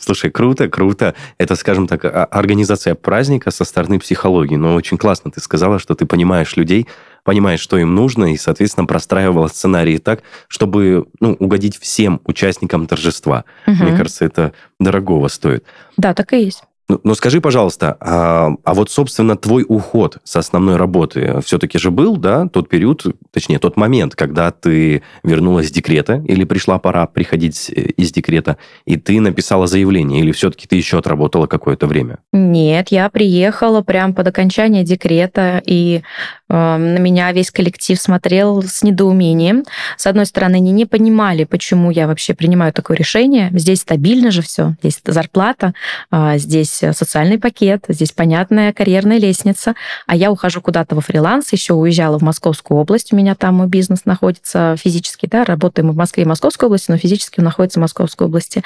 Слушай, 0.00 0.32
круто, 0.32 0.68
круто. 0.68 1.14
Это, 1.38 1.54
скажем 1.54 1.86
так, 1.86 2.04
организация 2.04 2.96
праздника 2.96 3.52
со 3.52 3.64
стороны 3.64 4.00
психологии. 4.00 4.56
Но 4.56 4.74
очень 4.74 4.98
классно 4.98 5.30
ты 5.30 5.40
сказала, 5.40 5.78
что 5.78 5.94
ты 5.94 6.04
понимаешь 6.04 6.56
людей, 6.56 6.88
понимаешь, 7.22 7.60
что 7.60 7.78
им 7.78 7.94
нужно, 7.94 8.32
и, 8.32 8.36
соответственно, 8.36 8.88
простраивала 8.88 9.46
сценарии 9.46 9.98
так, 9.98 10.24
чтобы 10.48 11.06
ну, 11.20 11.36
угодить 11.38 11.78
всем 11.78 12.20
участникам 12.24 12.88
торжества. 12.88 13.44
Угу. 13.68 13.84
Мне 13.84 13.96
кажется, 13.96 14.24
это 14.24 14.52
дорогого 14.80 15.28
стоит. 15.28 15.64
Да, 15.96 16.12
так 16.12 16.32
и 16.32 16.42
есть. 16.42 16.64
Ну, 16.90 17.00
ну 17.04 17.14
скажи, 17.14 17.40
пожалуйста, 17.40 17.96
а, 18.00 18.50
а 18.64 18.74
вот, 18.74 18.90
собственно, 18.90 19.36
твой 19.36 19.64
уход 19.68 20.18
с 20.24 20.34
основной 20.34 20.76
работы 20.76 21.40
все-таки 21.44 21.78
же 21.78 21.92
был, 21.92 22.16
да, 22.16 22.48
тот 22.48 22.68
период, 22.68 23.06
точнее, 23.30 23.60
тот 23.60 23.76
момент, 23.76 24.16
когда 24.16 24.50
ты 24.50 25.02
вернулась 25.22 25.68
с 25.68 25.70
декрета, 25.70 26.24
или 26.26 26.42
пришла 26.42 26.80
пора 26.80 27.06
приходить 27.06 27.70
э, 27.70 27.80
из 27.96 28.10
декрета, 28.10 28.56
и 28.86 28.96
ты 28.96 29.20
написала 29.20 29.68
заявление, 29.68 30.20
или 30.20 30.32
все-таки 30.32 30.66
ты 30.66 30.74
еще 30.74 30.98
отработала 30.98 31.46
какое-то 31.46 31.86
время? 31.86 32.18
Нет, 32.32 32.88
я 32.88 33.08
приехала 33.08 33.82
прямо 33.82 34.12
под 34.12 34.26
окончание 34.26 34.82
декрета, 34.82 35.62
и 35.64 36.02
э, 36.48 36.52
на 36.52 36.98
меня 36.98 37.30
весь 37.30 37.52
коллектив 37.52 38.00
смотрел 38.00 38.64
с 38.64 38.82
недоумением. 38.82 39.62
С 39.96 40.08
одной 40.08 40.26
стороны, 40.26 40.56
они 40.56 40.72
не 40.72 40.86
понимали, 40.86 41.44
почему 41.44 41.92
я 41.92 42.08
вообще 42.08 42.34
принимаю 42.34 42.72
такое 42.72 42.96
решение. 42.96 43.50
Здесь 43.52 43.82
стабильно 43.82 44.32
же 44.32 44.42
все, 44.42 44.74
здесь 44.82 45.00
зарплата, 45.04 45.72
э, 46.10 46.32
здесь 46.38 46.79
здесь 46.80 46.96
социальный 46.96 47.38
пакет, 47.38 47.84
здесь 47.88 48.12
понятная 48.12 48.72
карьерная 48.72 49.18
лестница, 49.18 49.74
а 50.06 50.16
я 50.16 50.30
ухожу 50.30 50.60
куда-то 50.60 50.94
во 50.94 51.00
фриланс, 51.00 51.52
еще 51.52 51.74
уезжала 51.74 52.18
в 52.18 52.22
Московскую 52.22 52.80
область, 52.80 53.12
у 53.12 53.16
меня 53.16 53.34
там 53.34 53.56
мой 53.56 53.66
бизнес 53.66 54.04
находится 54.04 54.76
физически, 54.78 55.26
да, 55.26 55.44
работаем 55.44 55.88
мы 55.88 55.92
в 55.92 55.96
Москве 55.96 56.24
и 56.24 56.26
Московской 56.26 56.66
области, 56.66 56.90
но 56.90 56.96
физически 56.96 57.40
он 57.40 57.44
находится 57.44 57.78
в 57.78 57.82
Московской 57.82 58.26
области. 58.26 58.62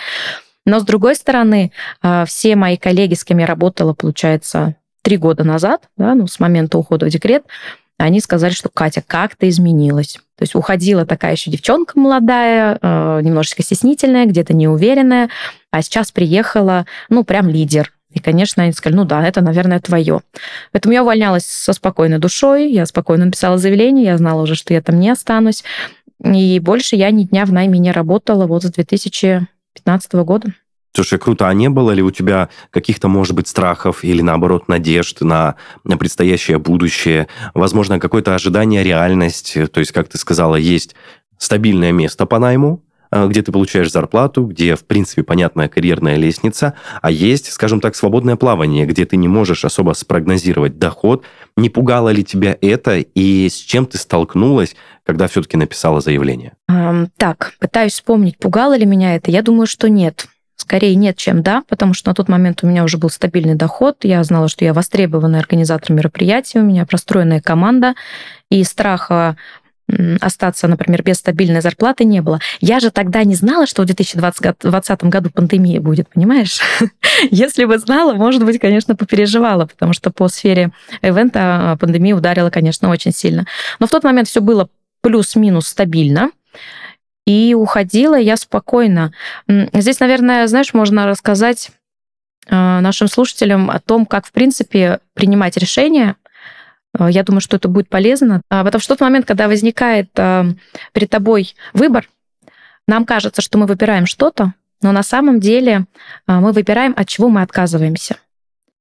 Но, 0.66 0.80
с 0.80 0.84
другой 0.84 1.14
стороны, 1.14 1.72
а, 2.00 2.24
все 2.24 2.56
мои 2.56 2.76
коллеги, 2.76 3.14
с 3.14 3.24
кем 3.24 3.38
я 3.38 3.46
работала, 3.46 3.92
получается, 3.92 4.76
три 5.02 5.18
года 5.18 5.44
назад, 5.44 5.82
да, 5.96 6.14
ну, 6.14 6.26
с 6.26 6.40
момента 6.40 6.78
ухода 6.78 7.06
в 7.06 7.10
декрет, 7.10 7.44
они 7.98 8.20
сказали, 8.20 8.52
что 8.52 8.68
Катя, 8.70 9.02
как 9.06 9.36
ты 9.36 9.48
изменилась. 9.48 10.18
То 10.36 10.42
есть 10.42 10.54
уходила 10.54 11.06
такая 11.06 11.32
еще 11.32 11.50
девчонка 11.50 11.98
молодая, 11.98 12.78
а, 12.80 13.20
немножечко 13.20 13.62
стеснительная, 13.62 14.26
где-то 14.26 14.54
неуверенная, 14.54 15.28
а 15.70 15.82
сейчас 15.82 16.10
приехала, 16.10 16.86
ну, 17.08 17.24
прям 17.24 17.48
лидер. 17.48 17.92
И, 18.14 18.20
конечно, 18.20 18.62
они 18.62 18.72
сказали, 18.72 18.96
ну 18.96 19.04
да, 19.04 19.26
это, 19.26 19.40
наверное, 19.42 19.80
твое. 19.80 20.20
Поэтому 20.72 20.94
я 20.94 21.02
увольнялась 21.02 21.44
со 21.44 21.72
спокойной 21.72 22.18
душой, 22.18 22.70
я 22.70 22.86
спокойно 22.86 23.26
написала 23.26 23.58
заявление, 23.58 24.06
я 24.06 24.16
знала 24.16 24.42
уже, 24.42 24.54
что 24.54 24.72
я 24.72 24.80
там 24.80 24.98
не 24.98 25.10
останусь. 25.10 25.64
И 26.24 26.58
больше 26.60 26.96
я 26.96 27.10
ни 27.10 27.24
дня 27.24 27.44
в 27.44 27.52
найме 27.52 27.78
не 27.78 27.92
работала 27.92 28.46
вот 28.46 28.62
с 28.62 28.70
2015 28.70 30.12
года. 30.14 30.54
Слушай, 30.94 31.18
круто. 31.18 31.48
А 31.48 31.54
не 31.54 31.68
было 31.68 31.90
ли 31.90 32.02
у 32.02 32.12
тебя 32.12 32.50
каких-то, 32.70 33.08
может 33.08 33.34
быть, 33.34 33.48
страхов 33.48 34.04
или, 34.04 34.22
наоборот, 34.22 34.68
надежд 34.68 35.22
на 35.22 35.56
предстоящее 35.82 36.58
будущее? 36.58 37.26
Возможно, 37.52 37.98
какое-то 37.98 38.36
ожидание, 38.36 38.84
реальность? 38.84 39.58
То 39.72 39.80
есть, 39.80 39.90
как 39.90 40.08
ты 40.08 40.18
сказала, 40.18 40.54
есть 40.54 40.94
стабильное 41.36 41.90
место 41.90 42.26
по 42.26 42.38
найму, 42.38 42.84
где 43.26 43.42
ты 43.42 43.52
получаешь 43.52 43.92
зарплату, 43.92 44.44
где, 44.44 44.74
в 44.74 44.84
принципе, 44.84 45.22
понятная 45.22 45.68
карьерная 45.68 46.16
лестница, 46.16 46.74
а 47.00 47.10
есть, 47.10 47.52
скажем 47.52 47.80
так, 47.80 47.94
свободное 47.94 48.36
плавание, 48.36 48.86
где 48.86 49.04
ты 49.04 49.16
не 49.16 49.28
можешь 49.28 49.64
особо 49.64 49.92
спрогнозировать 49.92 50.78
доход. 50.78 51.24
Не 51.56 51.70
пугало 51.70 52.08
ли 52.08 52.24
тебя 52.24 52.56
это 52.60 52.96
и 52.98 53.48
с 53.48 53.54
чем 53.56 53.86
ты 53.86 53.98
столкнулась, 53.98 54.74
когда 55.04 55.28
все-таки 55.28 55.56
написала 55.56 56.00
заявление? 56.00 56.54
Так, 57.16 57.52
пытаюсь 57.60 57.92
вспомнить, 57.92 58.38
пугало 58.38 58.76
ли 58.76 58.86
меня 58.86 59.14
это. 59.14 59.30
Я 59.30 59.42
думаю, 59.42 59.66
что 59.66 59.88
нет. 59.88 60.26
Скорее 60.56 60.94
нет, 60.94 61.16
чем 61.16 61.42
да, 61.42 61.62
потому 61.68 61.94
что 61.94 62.10
на 62.10 62.14
тот 62.14 62.28
момент 62.28 62.62
у 62.62 62.66
меня 62.66 62.84
уже 62.84 62.96
был 62.96 63.10
стабильный 63.10 63.56
доход, 63.56 63.98
я 64.02 64.22
знала, 64.22 64.48
что 64.48 64.64
я 64.64 64.72
востребованный 64.72 65.40
организатор 65.40 65.92
мероприятий, 65.92 66.60
у 66.60 66.62
меня 66.62 66.86
простроенная 66.86 67.40
команда, 67.40 67.94
и 68.50 68.62
страха 68.62 69.36
остаться, 70.20 70.66
например, 70.66 71.02
без 71.02 71.16
стабильной 71.16 71.60
зарплаты 71.60 72.04
не 72.04 72.20
было. 72.20 72.40
Я 72.60 72.80
же 72.80 72.90
тогда 72.90 73.22
не 73.24 73.34
знала, 73.34 73.66
что 73.66 73.82
в 73.82 73.86
2020 73.86 75.04
году 75.04 75.30
пандемия 75.30 75.80
будет, 75.80 76.08
понимаешь? 76.08 76.60
Если 77.30 77.64
бы 77.64 77.78
знала, 77.78 78.14
может 78.14 78.44
быть, 78.44 78.58
конечно, 78.58 78.96
попереживала, 78.96 79.66
потому 79.66 79.92
что 79.92 80.10
по 80.10 80.28
сфере 80.28 80.72
ивента 81.02 81.72
а, 81.72 81.76
пандемия 81.76 82.16
ударила, 82.16 82.50
конечно, 82.50 82.88
очень 82.88 83.12
сильно. 83.12 83.46
Но 83.78 83.86
в 83.86 83.90
тот 83.90 84.04
момент 84.04 84.28
все 84.28 84.40
было 84.40 84.68
плюс-минус 85.02 85.68
стабильно. 85.68 86.30
И 87.26 87.54
уходила 87.54 88.18
я 88.18 88.36
спокойно. 88.36 89.12
Здесь, 89.48 90.00
наверное, 90.00 90.46
знаешь, 90.46 90.74
можно 90.74 91.06
рассказать 91.06 91.70
э, 92.48 92.54
нашим 92.54 93.08
слушателям 93.08 93.70
о 93.70 93.80
том, 93.80 94.04
как, 94.04 94.26
в 94.26 94.32
принципе, 94.32 94.98
принимать 95.14 95.56
решения. 95.56 96.16
Э, 96.98 97.08
я 97.10 97.22
думаю, 97.22 97.40
что 97.40 97.56
это 97.56 97.68
будет 97.68 97.88
полезно, 97.88 98.42
а, 98.50 98.64
потому 98.64 98.80
что 98.80 98.94
в 98.94 98.96
тот 98.98 99.04
момент, 99.04 99.26
когда 99.26 99.48
возникает 99.48 100.10
э, 100.16 100.44
перед 100.92 101.10
тобой 101.10 101.54
выбор, 101.72 102.08
нам 102.86 103.04
кажется, 103.04 103.42
что 103.42 103.58
мы 103.58 103.66
выбираем 103.66 104.06
что-то, 104.06 104.54
но 104.82 104.92
на 104.92 105.02
самом 105.02 105.40
деле 105.40 105.86
мы 106.26 106.52
выбираем, 106.52 106.92
от 106.98 107.08
чего 107.08 107.30
мы 107.30 107.40
отказываемся. 107.40 108.16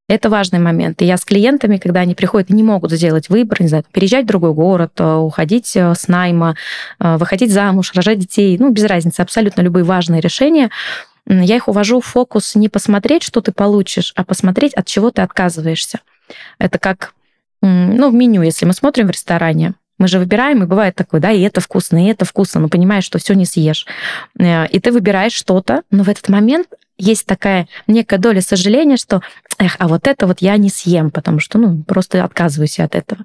Это 0.09 0.29
важный 0.29 0.59
момент. 0.59 1.01
И 1.01 1.05
я 1.05 1.15
с 1.15 1.23
клиентами, 1.23 1.77
когда 1.77 2.01
они 2.01 2.13
приходят 2.13 2.49
и 2.49 2.53
не 2.53 2.61
могут 2.61 2.91
сделать 2.91 3.29
выбор, 3.29 3.61
не 3.61 3.69
знаю, 3.69 3.85
переезжать 3.91 4.25
в 4.25 4.27
другой 4.27 4.53
город, 4.53 4.91
э, 4.99 5.15
уходить 5.15 5.75
э, 5.77 5.93
с 5.95 6.09
найма, 6.09 6.55
э, 6.99 7.15
выходить 7.17 7.51
замуж, 7.51 7.93
рожать 7.95 8.19
детей, 8.19 8.57
ну, 8.59 8.69
без 8.71 8.83
разницы, 8.83 9.21
абсолютно 9.21 9.61
любые 9.61 9.85
важные 9.85 10.19
решения, 10.19 10.69
я 11.25 11.55
их 11.55 11.69
увожу 11.69 12.01
в 12.01 12.05
фокус 12.05 12.55
не 12.55 12.67
посмотреть, 12.67 13.23
что 13.23 13.39
ты 13.39 13.53
получишь, 13.53 14.11
а 14.17 14.25
посмотреть, 14.25 14.73
от 14.73 14.85
чего 14.85 15.09
ты 15.09 15.21
отказываешься. 15.21 16.01
Это 16.59 16.79
как 16.79 17.13
ну, 17.65 18.09
в 18.09 18.13
меню, 18.13 18.41
если 18.41 18.65
мы 18.65 18.73
смотрим 18.73 19.07
в 19.07 19.11
ресторане, 19.11 19.73
мы 19.97 20.07
же 20.07 20.19
выбираем, 20.19 20.63
и 20.63 20.65
бывает 20.65 20.95
такое, 20.95 21.21
да, 21.21 21.31
и 21.31 21.41
это 21.41 21.61
вкусно, 21.61 22.03
и 22.03 22.09
это 22.09 22.25
вкусно, 22.25 22.61
но 22.61 22.67
понимаешь, 22.67 23.05
что 23.05 23.19
все 23.19 23.35
не 23.35 23.45
съешь. 23.45 23.85
И 24.37 24.79
ты 24.79 24.91
выбираешь 24.91 25.33
что-то, 25.33 25.83
но 25.91 26.03
в 26.03 26.09
этот 26.09 26.29
момент 26.29 26.67
есть 26.97 27.25
такая 27.25 27.67
некая 27.87 28.17
доля 28.17 28.41
сожаления, 28.41 28.97
что, 28.97 29.21
эх, 29.59 29.75
а 29.79 29.87
вот 29.87 30.07
это 30.07 30.27
вот 30.27 30.41
я 30.41 30.57
не 30.57 30.69
съем, 30.69 31.11
потому 31.11 31.39
что, 31.39 31.57
ну, 31.57 31.83
просто 31.83 32.23
отказываюсь 32.23 32.79
от 32.79 32.95
этого. 32.95 33.23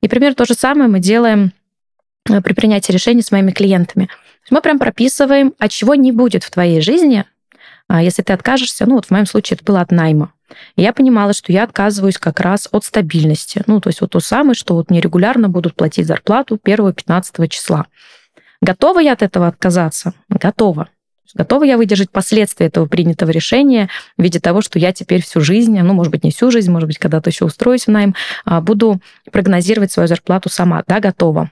И 0.00 0.08
примерно 0.08 0.34
то 0.34 0.44
же 0.44 0.54
самое 0.54 0.88
мы 0.88 1.00
делаем 1.00 1.52
э, 2.28 2.40
при 2.42 2.52
принятии 2.52 2.92
решений 2.92 3.22
с 3.22 3.32
моими 3.32 3.52
клиентами. 3.52 4.08
Мы 4.50 4.60
прям 4.60 4.78
прописываем, 4.78 5.54
от 5.58 5.70
чего 5.70 5.94
не 5.94 6.12
будет 6.12 6.44
в 6.44 6.50
твоей 6.50 6.80
жизни, 6.80 7.24
а 7.88 8.02
если 8.02 8.22
ты 8.22 8.32
откажешься, 8.32 8.84
ну 8.86 8.96
вот 8.96 9.06
в 9.06 9.10
моем 9.10 9.26
случае 9.26 9.56
это 9.56 9.64
было 9.64 9.80
от 9.80 9.90
найма. 9.90 10.32
Я 10.76 10.92
понимала, 10.92 11.32
что 11.32 11.52
я 11.52 11.64
отказываюсь 11.64 12.18
как 12.18 12.40
раз 12.40 12.68
от 12.70 12.84
стабильности. 12.84 13.62
Ну, 13.66 13.80
то 13.80 13.88
есть 13.88 14.00
вот 14.00 14.10
то 14.10 14.20
самое, 14.20 14.54
что 14.54 14.74
вот 14.74 14.90
мне 14.90 15.00
регулярно 15.00 15.48
будут 15.48 15.74
платить 15.74 16.06
зарплату 16.06 16.58
1-15 16.64 17.48
числа. 17.48 17.86
Готова 18.60 19.00
я 19.00 19.12
от 19.12 19.22
этого 19.22 19.48
отказаться? 19.48 20.14
Готова. 20.28 20.88
Готова 21.34 21.64
я 21.64 21.76
выдержать 21.76 22.10
последствия 22.10 22.66
этого 22.66 22.86
принятого 22.86 23.30
решения 23.30 23.88
в 24.16 24.22
виде 24.22 24.40
того, 24.40 24.62
что 24.62 24.78
я 24.78 24.92
теперь 24.92 25.22
всю 25.22 25.40
жизнь, 25.40 25.78
ну, 25.78 25.92
может 25.92 26.10
быть, 26.10 26.24
не 26.24 26.30
всю 26.30 26.50
жизнь, 26.50 26.70
может 26.70 26.86
быть, 26.86 26.98
когда-то 26.98 27.30
еще 27.30 27.44
устроюсь 27.44 27.86
в 27.86 27.90
найм, 27.90 28.14
а, 28.44 28.60
буду 28.60 29.00
прогнозировать 29.32 29.92
свою 29.92 30.06
зарплату 30.06 30.48
сама. 30.48 30.82
Да, 30.86 31.00
готова. 31.00 31.50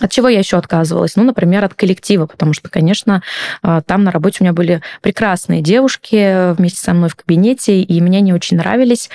От 0.00 0.10
чего 0.10 0.28
я 0.28 0.38
еще 0.38 0.56
отказывалась? 0.56 1.16
Ну, 1.16 1.24
например, 1.24 1.64
от 1.64 1.74
коллектива, 1.74 2.26
потому 2.26 2.52
что, 2.52 2.68
конечно, 2.68 3.22
а, 3.62 3.80
там 3.82 4.04
на 4.04 4.10
работе 4.10 4.38
у 4.40 4.44
меня 4.44 4.52
были 4.52 4.82
прекрасные 5.02 5.60
девушки 5.62 6.52
вместе 6.54 6.80
со 6.80 6.94
мной 6.94 7.08
в 7.08 7.16
кабинете, 7.16 7.82
и 7.82 8.00
мне 8.00 8.20
не 8.20 8.32
очень 8.32 8.56
нравились. 8.56 9.10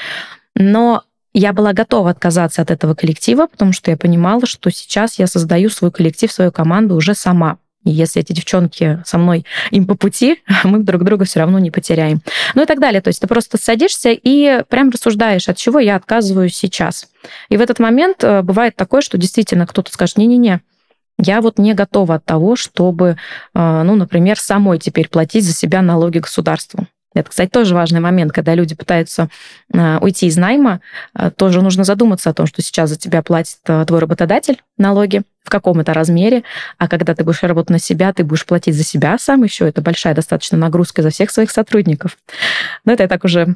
Но 0.55 1.03
я 1.33 1.51
была 1.53 1.73
готова 1.73 2.11
отказаться 2.11 2.61
от 2.61 2.69
этого 2.69 2.93
коллектива, 2.93 3.47
потому 3.47 3.73
что 3.73 3.89
я 3.91 3.97
понимала, 3.97 4.45
что 4.45 4.69
сейчас 4.69 5.17
я 5.17 5.27
создаю 5.27 5.69
свой 5.69 5.91
коллектив, 5.91 6.31
свою 6.31 6.51
команду 6.51 6.95
уже 6.95 7.15
сама. 7.15 7.57
И 7.85 7.91
если 7.91 8.21
эти 8.21 8.31
девчонки 8.31 9.01
со 9.05 9.17
мной 9.17 9.45
им 9.71 9.85
по 9.85 9.95
пути, 9.95 10.41
мы 10.63 10.79
друг 10.79 11.03
друга 11.03 11.25
все 11.25 11.39
равно 11.39 11.59
не 11.59 11.71
потеряем. 11.71 12.21
Ну 12.55 12.63
и 12.63 12.65
так 12.65 12.79
далее. 12.79 13.01
То 13.01 13.09
есть 13.09 13.19
ты 13.19 13.27
просто 13.27 13.57
садишься 13.57 14.11
и 14.11 14.63
прям 14.69 14.89
рассуждаешь, 14.89 15.49
от 15.49 15.57
чего 15.57 15.79
я 15.79 15.95
отказываюсь 15.95 16.55
сейчас. 16.55 17.09
И 17.49 17.57
в 17.57 17.61
этот 17.61 17.79
момент 17.79 18.23
э, 18.23 18.41
бывает 18.41 18.75
такое, 18.75 19.01
что 19.01 19.17
действительно 19.17 19.67
кто-то 19.67 19.91
скажет, 19.91 20.17
не-не-не, 20.17 20.61
я 21.19 21.41
вот 21.41 21.59
не 21.59 21.73
готова 21.73 22.15
от 22.15 22.25
того, 22.25 22.55
чтобы, 22.55 23.17
э, 23.53 23.83
ну, 23.83 23.95
например, 23.95 24.39
самой 24.39 24.79
теперь 24.79 25.09
платить 25.09 25.45
за 25.45 25.53
себя 25.53 25.81
налоги 25.81 26.19
государству. 26.19 26.87
Это, 27.15 27.29
кстати, 27.29 27.49
тоже 27.49 27.75
важный 27.75 27.99
момент, 27.99 28.31
когда 28.31 28.55
люди 28.55 28.73
пытаются 28.73 29.29
э, 29.71 29.99
уйти 29.99 30.25
из 30.25 30.35
найма, 30.35 30.81
э, 31.15 31.29
тоже 31.29 31.61
нужно 31.61 31.83
задуматься 31.83 32.31
о 32.31 32.33
том, 32.33 32.47
что 32.47 32.63
сейчас 32.63 32.89
за 32.89 32.95
тебя 32.97 33.21
платит 33.21 33.59
твой 33.63 33.99
работодатель 33.99 34.61
налоги, 34.77 35.21
в 35.43 35.49
каком 35.49 35.79
это 35.79 35.93
размере, 35.93 36.43
а 36.79 36.87
когда 36.87 37.13
ты 37.13 37.23
будешь 37.23 37.43
работать 37.43 37.69
на 37.69 37.79
себя, 37.79 38.13
ты 38.13 38.23
будешь 38.23 38.45
платить 38.45 38.75
за 38.75 38.83
себя 38.83 39.17
сам 39.19 39.43
еще, 39.43 39.67
это 39.67 39.81
большая 39.81 40.15
достаточно 40.15 40.57
нагрузка 40.57 41.03
за 41.03 41.11
всех 41.11 41.29
своих 41.29 41.51
сотрудников. 41.51 42.17
Но 42.85 42.93
это 42.93 43.03
я 43.03 43.09
так 43.09 43.23
уже 43.23 43.55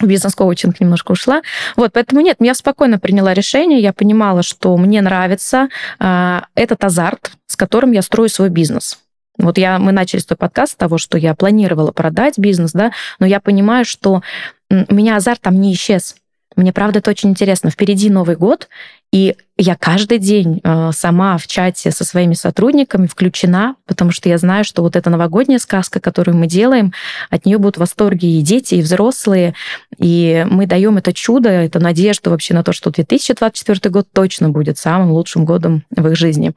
в 0.00 0.06
бизнес-коучинг 0.06 0.80
немножко 0.80 1.12
ушла. 1.12 1.42
Вот, 1.76 1.92
поэтому 1.92 2.20
нет, 2.20 2.36
я 2.40 2.54
спокойно 2.54 2.98
приняла 2.98 3.34
решение, 3.34 3.80
я 3.80 3.92
понимала, 3.92 4.42
что 4.42 4.76
мне 4.76 5.00
нравится 5.00 5.68
э, 6.00 6.40
этот 6.54 6.84
азарт, 6.84 7.32
с 7.46 7.56
которым 7.56 7.92
я 7.92 8.02
строю 8.02 8.28
свой 8.28 8.48
бизнес. 8.48 8.98
Вот 9.38 9.58
я, 9.58 9.78
мы 9.78 9.92
начали 9.92 10.20
с 10.20 10.26
той 10.26 10.36
подкаст 10.36 10.72
с 10.72 10.76
того, 10.76 10.98
что 10.98 11.18
я 11.18 11.34
планировала 11.34 11.92
продать 11.92 12.38
бизнес, 12.38 12.72
да, 12.72 12.92
но 13.18 13.26
я 13.26 13.40
понимаю, 13.40 13.84
что 13.84 14.22
у 14.70 14.94
меня 14.94 15.16
азарт 15.16 15.40
там 15.40 15.60
не 15.60 15.72
исчез. 15.72 16.16
Мне, 16.56 16.72
правда, 16.72 16.98
это 16.98 17.10
очень 17.10 17.30
интересно. 17.30 17.70
Впереди 17.70 18.10
Новый 18.10 18.36
год, 18.36 18.68
и 19.12 19.36
я 19.56 19.76
каждый 19.76 20.18
день 20.18 20.60
э, 20.62 20.90
сама 20.92 21.38
в 21.38 21.46
чате 21.46 21.90
со 21.90 22.04
своими 22.04 22.34
сотрудниками 22.34 23.06
включена, 23.06 23.76
потому 23.86 24.10
что 24.10 24.28
я 24.28 24.38
знаю, 24.38 24.64
что 24.64 24.82
вот 24.82 24.96
эта 24.96 25.10
новогодняя 25.10 25.58
сказка, 25.58 26.00
которую 26.00 26.36
мы 26.36 26.46
делаем, 26.46 26.92
от 27.30 27.46
нее 27.46 27.58
будут 27.58 27.76
в 27.76 27.80
восторге 27.80 28.28
и 28.28 28.42
дети, 28.42 28.76
и 28.76 28.82
взрослые, 28.82 29.54
и 29.98 30.46
мы 30.50 30.66
даем 30.66 30.96
это 30.96 31.12
чудо, 31.12 31.48
это 31.48 31.78
надежду 31.80 32.30
вообще 32.30 32.54
на 32.54 32.64
то, 32.64 32.72
что 32.72 32.90
2024 32.90 33.90
год 33.90 34.08
точно 34.12 34.50
будет 34.50 34.78
самым 34.78 35.12
лучшим 35.12 35.44
годом 35.44 35.84
в 35.90 36.06
их 36.08 36.16
жизни. 36.16 36.52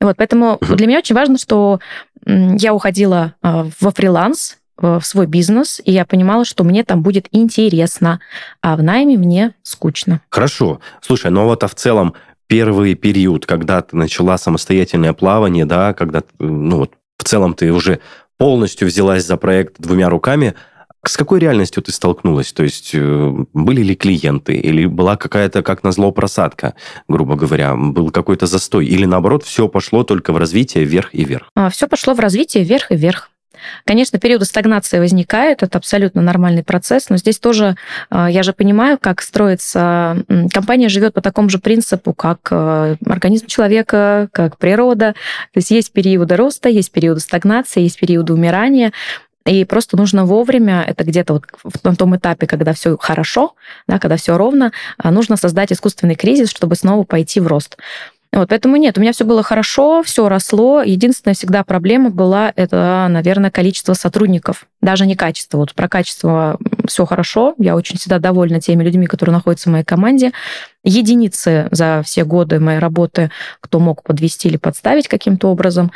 Вот, 0.00 0.16
поэтому 0.16 0.58
для 0.60 0.86
меня 0.86 0.98
очень 0.98 1.16
важно, 1.16 1.38
что 1.38 1.80
я 2.24 2.72
уходила 2.72 3.34
а, 3.42 3.66
во 3.80 3.90
фриланс, 3.90 4.58
в 4.78 5.02
свой 5.02 5.26
бизнес, 5.26 5.80
и 5.84 5.92
я 5.92 6.04
понимала, 6.06 6.44
что 6.44 6.64
мне 6.64 6.84
там 6.84 7.02
будет 7.02 7.26
интересно, 7.32 8.20
а 8.62 8.76
в 8.76 8.82
найме 8.82 9.16
мне 9.16 9.54
скучно. 9.62 10.20
Хорошо. 10.30 10.80
Слушай, 11.00 11.30
ну 11.30 11.44
вот 11.44 11.64
а 11.64 11.68
в 11.68 11.74
целом 11.74 12.14
первый 12.46 12.94
период, 12.94 13.46
когда 13.46 13.82
ты 13.82 13.96
начала 13.96 14.38
самостоятельное 14.38 15.12
плавание, 15.12 15.64
да, 15.64 15.92
когда, 15.94 16.22
ну 16.38 16.78
вот, 16.78 16.92
в 17.18 17.24
целом 17.24 17.54
ты 17.54 17.72
уже 17.72 18.00
полностью 18.38 18.88
взялась 18.88 19.26
за 19.26 19.36
проект 19.36 19.74
двумя 19.78 20.08
руками, 20.08 20.54
с 21.04 21.16
какой 21.16 21.40
реальностью 21.40 21.82
ты 21.82 21.92
столкнулась? 21.92 22.52
То 22.52 22.64
есть 22.64 22.90
э, 22.92 23.44
были 23.52 23.82
ли 23.82 23.94
клиенты? 23.94 24.54
Или 24.54 24.86
была 24.86 25.16
какая-то, 25.16 25.62
как 25.62 25.82
назло, 25.84 26.10
просадка, 26.10 26.74
грубо 27.08 27.36
говоря? 27.36 27.74
Был 27.76 28.10
какой-то 28.10 28.46
застой? 28.46 28.86
Или 28.86 29.04
наоборот, 29.04 29.44
все 29.44 29.68
пошло 29.68 30.02
только 30.02 30.32
в 30.32 30.38
развитие 30.38 30.84
вверх 30.84 31.14
и 31.14 31.24
вверх? 31.24 31.50
А, 31.54 31.70
все 31.70 31.86
пошло 31.86 32.14
в 32.14 32.20
развитие 32.20 32.64
вверх 32.64 32.90
и 32.90 32.96
вверх. 32.96 33.30
Конечно, 33.84 34.18
периоды 34.18 34.44
стагнации 34.44 34.98
возникают, 34.98 35.62
это 35.62 35.78
абсолютно 35.78 36.22
нормальный 36.22 36.62
процесс, 36.62 37.08
но 37.08 37.16
здесь 37.16 37.38
тоже 37.38 37.76
а, 38.10 38.30
я 38.30 38.42
же 38.42 38.52
понимаю, 38.52 38.98
как 39.00 39.22
строится... 39.22 40.24
Компания 40.52 40.88
живет 40.88 41.14
по 41.14 41.20
такому 41.20 41.48
же 41.48 41.58
принципу, 41.58 42.12
как 42.12 42.48
э, 42.50 42.96
организм 43.06 43.46
человека, 43.46 44.28
как 44.32 44.58
природа. 44.58 45.14
То 45.52 45.58
есть 45.58 45.70
есть 45.70 45.92
периоды 45.92 46.36
роста, 46.36 46.68
есть 46.68 46.92
периоды 46.92 47.20
стагнации, 47.20 47.82
есть 47.82 47.98
периоды 47.98 48.32
умирания. 48.32 48.92
И 49.48 49.64
просто 49.64 49.96
нужно 49.96 50.26
вовремя, 50.26 50.84
это 50.86 51.04
где-то 51.04 51.32
вот 51.32 51.44
на 51.82 51.96
том 51.96 52.14
этапе, 52.14 52.46
когда 52.46 52.74
все 52.74 52.98
хорошо, 52.98 53.54
да, 53.86 53.98
когда 53.98 54.16
все 54.16 54.36
ровно, 54.36 54.72
а, 54.98 55.10
нужно 55.10 55.36
создать 55.36 55.72
искусственный 55.72 56.16
кризис, 56.16 56.50
чтобы 56.50 56.76
снова 56.76 57.04
пойти 57.04 57.40
в 57.40 57.46
рост. 57.46 57.78
Вот, 58.32 58.50
поэтому 58.50 58.76
нет, 58.76 58.98
у 58.98 59.00
меня 59.00 59.12
все 59.12 59.24
было 59.24 59.42
хорошо, 59.42 60.02
все 60.02 60.28
росло. 60.28 60.82
Единственная 60.82 61.34
всегда 61.34 61.64
проблема 61.64 62.10
была, 62.10 62.52
это, 62.56 63.06
наверное, 63.08 63.50
количество 63.50 63.94
сотрудников. 63.94 64.66
Даже 64.82 65.06
не 65.06 65.16
качество. 65.16 65.58
Вот 65.58 65.74
про 65.74 65.88
качество 65.88 66.58
все 66.86 67.06
хорошо. 67.06 67.54
Я 67.58 67.74
очень 67.74 67.96
всегда 67.96 68.18
довольна 68.18 68.60
теми 68.60 68.84
людьми, 68.84 69.06
которые 69.06 69.34
находятся 69.34 69.70
в 69.70 69.72
моей 69.72 69.84
команде. 69.84 70.32
Единицы 70.84 71.68
за 71.70 72.02
все 72.04 72.24
годы 72.24 72.60
моей 72.60 72.78
работы, 72.78 73.30
кто 73.60 73.80
мог 73.80 74.02
подвести 74.02 74.48
или 74.48 74.58
подставить 74.58 75.08
каким-то 75.08 75.48
образом. 75.48 75.90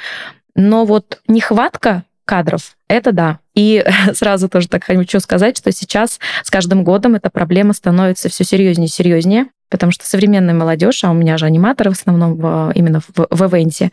Но 0.54 0.86
вот 0.86 1.20
нехватка 1.28 2.04
кадров, 2.24 2.76
это 2.88 3.12
да. 3.12 3.38
И 3.54 3.84
сразу 4.14 4.48
тоже 4.48 4.68
так 4.68 4.84
хочу 4.84 5.20
сказать, 5.20 5.58
что 5.58 5.70
сейчас 5.70 6.18
с 6.42 6.50
каждым 6.50 6.82
годом 6.82 7.14
эта 7.14 7.28
проблема 7.28 7.74
становится 7.74 8.30
все 8.30 8.42
серьезнее 8.42 8.86
и 8.86 8.90
серьезнее 8.90 9.46
потому 9.72 9.90
что 9.90 10.06
современная 10.06 10.54
молодежь, 10.54 11.02
а 11.02 11.10
у 11.10 11.14
меня 11.14 11.38
же 11.38 11.46
аниматоры 11.46 11.90
в 11.90 11.94
основном 11.94 12.70
именно 12.72 13.00
в, 13.00 13.26
в 13.30 13.42
ивенте, 13.46 13.90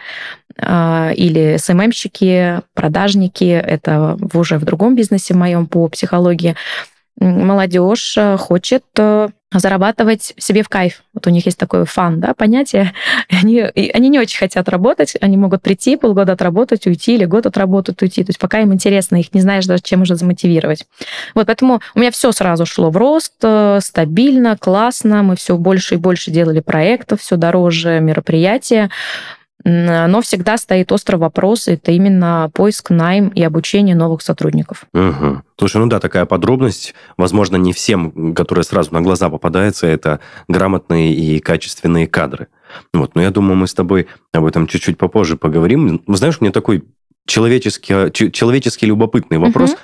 а, 0.57 1.11
или 1.15 1.55
СММщики, 1.57 2.59
продажники, 2.73 3.45
это 3.45 4.17
уже 4.33 4.57
в 4.57 4.65
другом 4.65 4.95
бизнесе 4.95 5.33
моем 5.33 5.67
по 5.67 5.87
психологии, 5.87 6.55
молодежь 7.17 8.17
э, 8.17 8.37
хочет 8.37 8.83
э, 8.97 9.29
зарабатывать 9.51 10.33
себе 10.37 10.61
в 10.61 10.69
кайф. 10.69 11.03
Вот 11.13 11.25
у 11.25 11.29
них 11.31 11.45
есть 11.45 11.57
такой 11.57 11.85
фан, 11.85 12.19
да, 12.19 12.33
понятие. 12.33 12.93
Они, 13.29 13.59
они 13.59 14.09
не 14.09 14.19
очень 14.19 14.37
хотят 14.37 14.69
работать, 14.69 15.15
они 15.21 15.37
могут 15.37 15.61
прийти, 15.61 15.97
полгода 15.97 16.33
отработать, 16.33 16.85
уйти, 16.85 17.15
или 17.15 17.25
год 17.25 17.45
отработать, 17.45 18.01
уйти. 18.01 18.23
То 18.23 18.29
есть 18.29 18.39
пока 18.39 18.59
им 18.59 18.73
интересно, 18.73 19.15
их 19.15 19.33
не 19.33 19.41
знаешь 19.41 19.65
даже, 19.65 19.81
чем 19.81 20.03
уже 20.03 20.15
замотивировать. 20.15 20.85
Вот 21.33 21.47
поэтому 21.47 21.81
у 21.95 21.99
меня 21.99 22.11
все 22.11 22.31
сразу 22.31 22.65
шло 22.65 22.91
в 22.91 22.97
рост, 22.97 23.33
э, 23.41 23.79
стабильно, 23.81 24.55
классно, 24.57 25.23
мы 25.23 25.35
все 25.35 25.57
больше 25.57 25.95
и 25.95 25.97
больше 25.97 26.31
делали 26.31 26.59
проектов, 26.59 27.21
все 27.21 27.35
дороже 27.35 27.99
мероприятия. 27.99 28.89
Но 29.65 30.21
всегда 30.21 30.57
стоит 30.57 30.91
острый 30.91 31.17
вопрос, 31.17 31.67
это 31.67 31.91
именно 31.91 32.49
поиск, 32.53 32.91
найм 32.91 33.27
и 33.29 33.43
обучение 33.43 33.95
новых 33.95 34.21
сотрудников. 34.21 34.85
Угу. 34.93 35.41
Слушай, 35.57 35.77
ну 35.77 35.87
да, 35.87 35.99
такая 35.99 36.25
подробность, 36.25 36.93
возможно, 37.17 37.57
не 37.57 37.73
всем, 37.73 38.33
которая 38.33 38.63
сразу 38.63 38.93
на 38.93 39.01
глаза 39.01 39.29
попадается, 39.29 39.85
это 39.85 40.21
грамотные 40.47 41.13
и 41.13 41.39
качественные 41.39 42.07
кадры. 42.07 42.47
Вот, 42.93 43.15
но 43.15 43.21
я 43.21 43.31
думаю, 43.31 43.57
мы 43.57 43.67
с 43.67 43.73
тобой 43.73 44.07
об 44.31 44.45
этом 44.45 44.67
чуть-чуть 44.67 44.97
попозже 44.97 45.35
поговорим. 45.35 46.01
Знаешь, 46.07 46.39
мне 46.39 46.51
такой 46.51 46.85
человеческий, 47.25 48.11
человеческий 48.31 48.85
любопытный 48.85 49.39
вопрос. 49.39 49.71
Угу. 49.71 49.79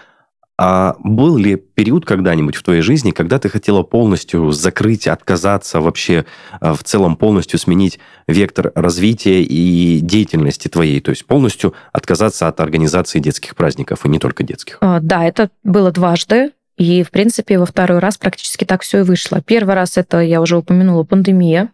А 0.57 0.95
был 0.99 1.37
ли 1.37 1.57
период 1.57 2.05
когда-нибудь 2.05 2.55
в 2.55 2.63
твоей 2.63 2.81
жизни, 2.81 3.11
когда 3.11 3.39
ты 3.39 3.49
хотела 3.49 3.83
полностью 3.83 4.51
закрыть, 4.51 5.05
отказаться, 5.07 5.81
вообще 5.81 6.25
а, 6.61 6.73
в 6.73 6.83
целом 6.83 7.17
полностью 7.17 7.59
сменить 7.59 7.99
вектор 8.27 8.71
развития 8.73 9.43
и 9.43 9.99
деятельности 9.99 10.69
твоей, 10.69 11.01
то 11.01 11.09
есть 11.09 11.25
полностью 11.25 11.73
отказаться 11.91 12.47
от 12.47 12.61
организации 12.61 13.19
детских 13.19 13.55
праздников, 13.55 14.05
и 14.05 14.09
не 14.09 14.17
только 14.17 14.43
детских? 14.43 14.77
А, 14.79 15.01
да, 15.01 15.25
это 15.25 15.49
было 15.63 15.91
дважды. 15.91 16.51
И, 16.77 17.03
в 17.03 17.11
принципе, 17.11 17.57
во 17.57 17.65
второй 17.65 17.99
раз 17.99 18.17
практически 18.17 18.65
так 18.65 18.81
все 18.81 18.99
и 18.99 19.03
вышло. 19.03 19.41
Первый 19.41 19.75
раз 19.75 19.97
это, 19.97 20.19
я 20.19 20.41
уже 20.41 20.57
упомянула, 20.57 21.03
пандемия. 21.03 21.69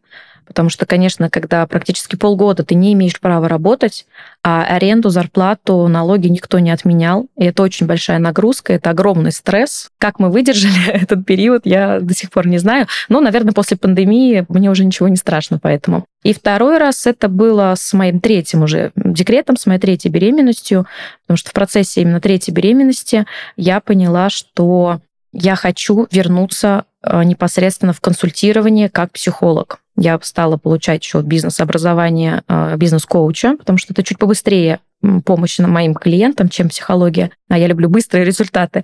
Потому 0.52 0.68
что, 0.68 0.86
конечно, 0.86 1.30
когда 1.30 1.66
практически 1.66 2.18
полгода 2.18 2.66
ты 2.66 2.76
не 2.76 2.92
имеешь 2.92 3.18
права 3.22 3.48
работать, 3.48 4.06
а 4.44 4.66
аренду, 4.66 5.10
зарплату, 5.10 5.88
налоги 5.88 6.28
никто 6.28 6.60
не 6.60 6.72
отменял, 6.72 7.28
и 7.38 7.46
это 7.46 7.64
очень 7.64 7.86
большая 7.86 8.20
нагрузка, 8.20 8.74
это 8.74 8.90
огромный 8.90 9.32
стресс. 9.32 9.88
Как 9.98 10.20
мы 10.20 10.30
выдержали 10.30 10.90
этот 10.94 11.26
период, 11.26 11.62
я 11.64 12.02
до 12.02 12.14
сих 12.14 12.32
пор 12.32 12.48
не 12.48 12.58
знаю. 12.58 12.88
Но, 13.08 13.22
наверное, 13.22 13.54
после 13.54 13.78
пандемии 13.78 14.46
мне 14.50 14.70
уже 14.70 14.84
ничего 14.84 15.08
не 15.08 15.16
страшно 15.16 15.58
поэтому. 15.58 16.04
И 16.24 16.34
второй 16.34 16.80
раз 16.80 17.08
это 17.08 17.30
было 17.30 17.74
с 17.78 17.94
моим 17.94 18.20
третьим 18.20 18.64
уже 18.64 18.92
декретом, 18.98 19.56
с 19.56 19.66
моей 19.66 19.80
третьей 19.80 20.12
беременностью, 20.12 20.86
потому 21.24 21.38
что 21.38 21.52
в 21.52 21.54
процессе 21.54 22.02
именно 22.02 22.20
третьей 22.20 22.54
беременности 22.54 23.26
я 23.56 23.80
поняла, 23.80 24.30
что 24.30 25.00
я 25.32 25.56
хочу 25.56 26.08
вернуться 26.12 26.84
э, 27.02 27.24
непосредственно 27.24 27.94
в 27.94 28.02
консультирование 28.02 28.90
как 28.90 29.14
психолог. 29.14 29.81
Я 29.98 30.20
стала 30.22 30.58
получать 30.58 31.04
еще 31.04 31.22
бизнес-образование 31.22 32.44
э, 32.48 32.76
бизнес-коуча, 32.78 33.58
потому 33.58 33.78
что 33.78 33.94
это 33.94 34.04
чуть 34.04 34.18
побыстрее 34.18 34.80
помощи 35.26 35.62
моим 35.62 35.94
клиентам, 35.94 36.50
чем 36.50 36.70
психология. 36.70 37.32
А 37.50 37.58
я 37.58 37.68
люблю 37.68 37.90
быстрые 37.90 38.24
результаты. 38.24 38.84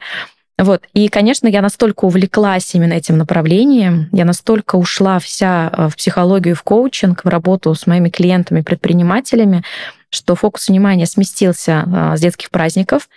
Вот. 0.57 0.83
И, 0.93 1.07
конечно, 1.07 1.47
я 1.47 1.61
настолько 1.61 2.05
увлеклась 2.05 2.73
именно 2.73 2.93
этим 2.93 3.17
направлением, 3.17 4.09
я 4.11 4.25
настолько 4.25 4.75
ушла 4.75 5.19
вся 5.19 5.71
э, 5.71 5.87
в 5.89 5.95
психологию, 5.95 6.55
в 6.55 6.63
коучинг, 6.63 7.23
в 7.23 7.27
работу 7.27 7.73
с 7.75 7.85
моими 7.85 8.09
клиентами, 8.09 8.61
предпринимателями, 8.61 9.63
что 10.09 10.35
фокус 10.35 10.67
внимания 10.67 11.05
сместился 11.05 11.85
э, 11.85 12.17
с 12.17 12.21
детских 12.21 12.49
праздников, 12.49 13.07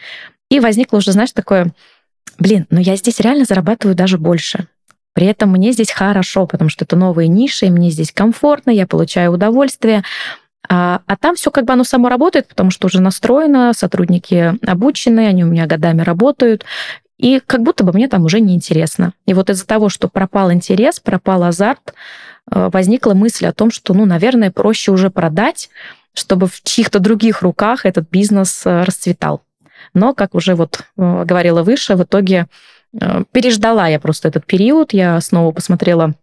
и 0.50 0.61
возникло 0.61 0.98
уже, 0.98 1.12
знаешь, 1.12 1.33
такое, 1.33 1.72
блин, 2.38 2.66
ну 2.68 2.79
я 2.79 2.96
здесь 2.96 3.20
реально 3.20 3.46
зарабатываю 3.46 3.94
даже 3.94 4.18
больше. 4.18 4.66
При 5.12 5.27
этом 5.27 5.51
мне 5.51 5.73
здесь 5.73 5.90
хорошо, 5.90 6.46
потому 6.46 6.70
что 6.70 6.85
это 6.85 6.96
новые 6.96 7.29
ниши, 7.29 7.68
мне 7.68 7.90
здесь 7.90 8.12
комфортно, 8.12 8.70
я 8.70 8.87
получаю 8.87 9.33
удовольствие. 9.33 10.03
А, 10.68 11.01
а 11.07 11.16
там 11.16 11.35
все 11.35 11.51
как 11.51 11.64
бы 11.64 11.73
оно 11.73 11.85
само 11.85 12.09
работает, 12.09 12.46
потому 12.46 12.70
что 12.70 12.87
уже 12.87 13.01
настроено, 13.01 13.73
сотрудники 13.75 14.55
обучены, 14.64 15.27
они 15.27 15.44
у 15.44 15.49
меня 15.49 15.66
годами 15.66 16.03
работают. 16.03 16.64
И 17.18 17.40
как 17.44 17.62
будто 17.62 17.85
бы 17.85 17.92
мне 17.92 18.09
там 18.09 18.25
уже 18.25 18.40
неинтересно. 18.40 19.12
И 19.27 19.35
вот 19.35 19.51
из-за 19.51 19.66
того, 19.66 19.88
что 19.88 20.09
пропал 20.09 20.53
интерес, 20.53 21.01
пропал 21.01 21.42
азарт, 21.42 21.92
э, 22.51 22.70
возникла 22.73 23.12
мысль 23.12 23.46
о 23.46 23.53
том, 23.53 23.70
что, 23.70 23.92
ну, 23.92 24.07
наверное, 24.07 24.51
проще 24.51 24.90
уже 24.90 25.11
продать, 25.11 25.68
чтобы 26.14 26.46
в 26.46 26.62
чьих-то 26.62 26.99
других 26.99 27.42
руках 27.42 27.85
этот 27.85 28.09
бизнес 28.09 28.62
э, 28.64 28.85
расцветал. 28.85 29.42
Но, 29.92 30.14
как 30.14 30.35
уже 30.35 30.55
вот 30.55 30.81
э, 30.96 31.25
говорила 31.25 31.62
выше, 31.62 31.94
в 31.96 32.05
итоге 32.05 32.46
переждала 33.33 33.88
я 33.88 34.00
просто 34.00 34.29
этот 34.29 34.46
период, 34.46 34.92
я 34.92 35.20
снова 35.20 35.53
посмотрела 35.53 36.14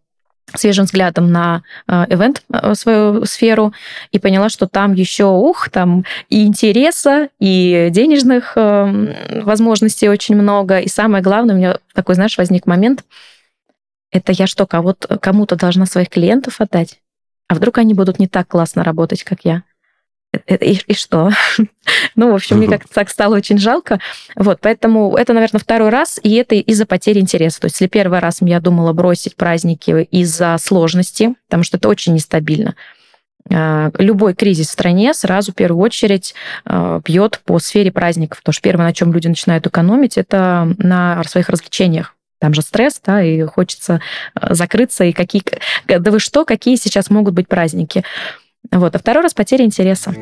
свежим 0.53 0.85
взглядом 0.85 1.29
на 1.29 1.63
ивент 1.87 2.41
э, 2.49 2.73
свою 2.73 3.25
сферу 3.25 3.73
и 4.11 4.19
поняла, 4.19 4.47
что 4.47 4.65
там 4.65 4.93
еще, 4.93 5.25
ух, 5.25 5.69
там 5.69 6.05
и 6.29 6.45
интереса, 6.45 7.27
и 7.37 7.89
денежных 7.91 8.53
э, 8.55 9.41
возможностей 9.43 10.07
очень 10.07 10.35
много. 10.35 10.79
И 10.79 10.87
самое 10.87 11.21
главное, 11.21 11.53
у 11.53 11.57
меня 11.57 11.79
такой, 11.93 12.15
знаешь, 12.15 12.37
возник 12.37 12.65
момент, 12.65 13.03
это 14.11 14.31
я 14.31 14.47
что, 14.47 14.65
кого-то, 14.65 15.17
кому-то 15.17 15.55
должна 15.57 15.85
своих 15.85 16.09
клиентов 16.09 16.61
отдать? 16.61 17.01
А 17.47 17.55
вдруг 17.55 17.77
они 17.77 17.93
будут 17.93 18.19
не 18.19 18.27
так 18.27 18.47
классно 18.47 18.83
работать, 18.83 19.23
как 19.23 19.39
я? 19.43 19.63
И, 20.47 20.79
и 20.87 20.93
что? 20.93 21.31
ну, 22.15 22.31
в 22.31 22.35
общем, 22.35 22.57
мне 22.57 22.67
как-то 22.67 22.93
так 22.93 23.09
стало 23.09 23.35
очень 23.35 23.57
жалко. 23.57 23.99
Вот, 24.35 24.59
поэтому 24.61 25.15
это, 25.15 25.33
наверное, 25.33 25.59
второй 25.59 25.89
раз, 25.89 26.19
и 26.21 26.33
это 26.35 26.55
из-за 26.55 26.85
потери 26.85 27.19
интереса. 27.19 27.61
То 27.61 27.65
есть, 27.65 27.75
если 27.75 27.87
первый 27.87 28.19
раз 28.19 28.37
я 28.41 28.59
думала 28.59 28.93
бросить 28.93 29.35
праздники 29.35 30.07
из-за 30.11 30.57
сложности, 30.59 31.35
потому 31.47 31.63
что 31.63 31.77
это 31.77 31.89
очень 31.89 32.13
нестабильно, 32.13 32.75
а, 33.49 33.91
любой 33.97 34.33
кризис 34.33 34.67
в 34.67 34.71
стране 34.71 35.13
сразу 35.13 35.51
в 35.51 35.55
первую 35.55 35.81
очередь 35.81 36.35
а, 36.65 36.99
бьет 37.03 37.41
по 37.45 37.59
сфере 37.59 37.91
праздников. 37.91 38.39
Потому 38.39 38.53
что 38.53 38.61
первое, 38.61 38.85
на 38.85 38.93
чем 38.93 39.13
люди 39.13 39.27
начинают 39.27 39.65
экономить, 39.65 40.17
это 40.17 40.73
на 40.77 41.23
своих 41.23 41.49
развлечениях. 41.49 42.13
Там 42.39 42.53
же 42.53 42.61
стресс, 42.61 43.01
да, 43.03 43.23
и 43.23 43.41
хочется 43.43 44.01
а, 44.35 44.53
закрыться, 44.53 45.05
и 45.05 45.13
какие... 45.13 45.43
Да 45.87 46.11
вы 46.11 46.19
что, 46.19 46.45
какие 46.45 46.75
сейчас 46.75 47.09
могут 47.09 47.33
быть 47.33 47.47
праздники? 47.47 48.03
Вот. 48.71 48.95
А 48.95 48.99
второй 48.99 49.23
раз 49.23 49.33
потеря 49.33 49.65
интереса. 49.65 50.13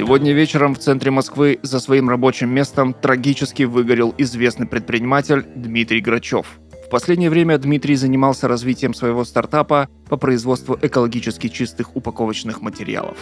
Сегодня 0.00 0.32
вечером 0.32 0.74
в 0.74 0.78
центре 0.78 1.10
Москвы 1.10 1.58
за 1.62 1.78
своим 1.78 2.08
рабочим 2.08 2.48
местом 2.48 2.94
трагически 2.94 3.64
выгорел 3.64 4.14
известный 4.18 4.66
предприниматель 4.66 5.44
Дмитрий 5.54 6.00
Грачев. 6.00 6.46
В 6.86 6.88
последнее 6.90 7.30
время 7.30 7.58
Дмитрий 7.58 7.94
занимался 7.94 8.48
развитием 8.48 8.94
своего 8.94 9.24
стартапа 9.24 9.88
по 10.08 10.16
производству 10.16 10.78
экологически 10.80 11.48
чистых 11.48 11.94
упаковочных 11.94 12.62
материалов. 12.62 13.16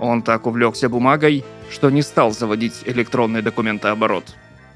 Он 0.00 0.22
так 0.22 0.46
увлекся 0.46 0.88
бумагой, 0.88 1.44
что 1.70 1.90
не 1.90 2.02
стал 2.02 2.30
заводить 2.32 2.82
электронный 2.86 3.42
документооборот. 3.42 4.24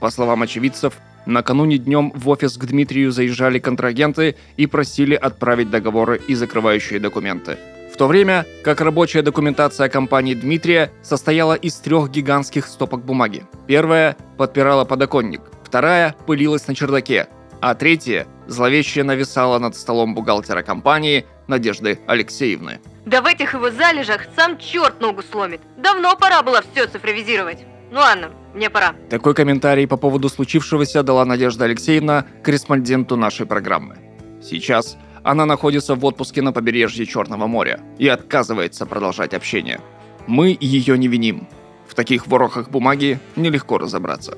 По 0.00 0.11
словам 0.11 0.42
очевидцев, 0.42 0.98
Накануне 1.26 1.78
днем 1.78 2.12
в 2.14 2.28
офис 2.28 2.56
к 2.56 2.64
Дмитрию 2.64 3.10
заезжали 3.10 3.58
контрагенты 3.58 4.36
и 4.56 4.66
просили 4.66 5.14
отправить 5.14 5.70
договоры 5.70 6.20
и 6.28 6.34
закрывающие 6.34 7.00
документы. 7.00 7.58
В 7.92 7.96
то 7.96 8.06
время 8.06 8.46
как 8.62 8.80
рабочая 8.80 9.22
документация 9.22 9.88
компании 9.88 10.34
Дмитрия 10.34 10.92
состояла 11.02 11.54
из 11.54 11.74
трех 11.76 12.10
гигантских 12.10 12.66
стопок 12.66 13.04
бумаги. 13.04 13.44
Первая 13.66 14.16
подпирала 14.36 14.84
подоконник, 14.84 15.40
вторая 15.64 16.14
пылилась 16.26 16.68
на 16.68 16.74
чердаке, 16.74 17.26
а 17.60 17.74
третья 17.74 18.26
зловеще 18.46 19.02
нависала 19.02 19.58
над 19.58 19.74
столом 19.76 20.14
бухгалтера 20.14 20.62
компании 20.62 21.26
Надежды 21.48 21.98
Алексеевны. 22.06 22.80
Да 23.04 23.22
в 23.22 23.26
этих 23.26 23.54
его 23.54 23.70
залежах 23.70 24.22
сам 24.36 24.58
черт 24.58 25.00
ногу 25.00 25.22
сломит. 25.22 25.60
Давно 25.76 26.16
пора 26.16 26.42
было 26.42 26.62
все 26.72 26.86
цифровизировать. 26.86 27.64
Ну 27.90 27.98
ладно, 27.98 28.30
мне 28.56 28.70
пора. 28.70 28.94
Такой 29.08 29.34
комментарий 29.34 29.86
по 29.86 29.96
поводу 29.96 30.28
случившегося 30.28 31.02
дала 31.02 31.24
Надежда 31.24 31.66
Алексеевна 31.66 32.26
корреспонденту 32.42 33.16
нашей 33.16 33.46
программы. 33.46 33.96
Сейчас 34.42 34.96
она 35.22 35.44
находится 35.44 35.94
в 35.94 36.04
отпуске 36.04 36.42
на 36.42 36.52
побережье 36.52 37.04
Черного 37.06 37.46
моря 37.46 37.80
и 37.98 38.08
отказывается 38.08 38.86
продолжать 38.86 39.34
общение. 39.34 39.80
Мы 40.26 40.56
ее 40.60 40.96
не 40.98 41.08
виним. 41.08 41.48
В 41.88 41.94
таких 41.94 42.26
ворохах 42.26 42.70
бумаги 42.70 43.18
нелегко 43.36 43.78
разобраться. 43.78 44.36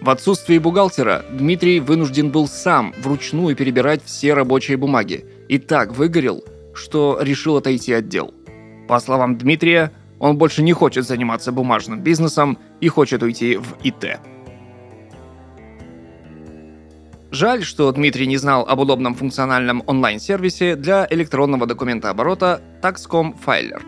В 0.00 0.08
отсутствие 0.08 0.60
бухгалтера 0.60 1.24
Дмитрий 1.30 1.78
вынужден 1.80 2.30
был 2.30 2.48
сам 2.48 2.94
вручную 3.02 3.54
перебирать 3.54 4.02
все 4.04 4.32
рабочие 4.32 4.78
бумаги 4.78 5.26
и 5.48 5.58
так 5.58 5.92
выгорел, 5.92 6.42
что 6.74 7.18
решил 7.20 7.56
отойти 7.56 7.92
от 7.92 8.08
дел. 8.08 8.32
По 8.88 8.98
словам 8.98 9.36
Дмитрия, 9.36 9.92
он 10.20 10.36
больше 10.36 10.62
не 10.62 10.72
хочет 10.72 11.06
заниматься 11.06 11.50
бумажным 11.50 12.00
бизнесом 12.00 12.58
и 12.80 12.88
хочет 12.88 13.22
уйти 13.22 13.56
в 13.56 13.76
ИТ. 13.82 14.20
Жаль, 17.32 17.64
что 17.64 17.90
Дмитрий 17.90 18.26
не 18.26 18.36
знал 18.36 18.66
об 18.68 18.80
удобном 18.80 19.14
функциональном 19.14 19.82
онлайн-сервисе 19.86 20.76
для 20.76 21.06
электронного 21.10 21.66
документооборота 21.66 22.60
Taxcom 22.82 23.34
Filer. 23.44 23.82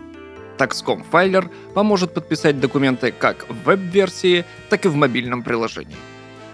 Taxcom 0.59 1.05
Filer 1.11 1.51
поможет 1.75 2.15
подписать 2.15 2.61
документы 2.61 3.13
как 3.13 3.49
в 3.49 3.65
веб-версии, 3.65 4.45
так 4.71 4.85
и 4.85 4.89
в 4.89 4.95
мобильном 4.95 5.43
приложении. 5.43 5.97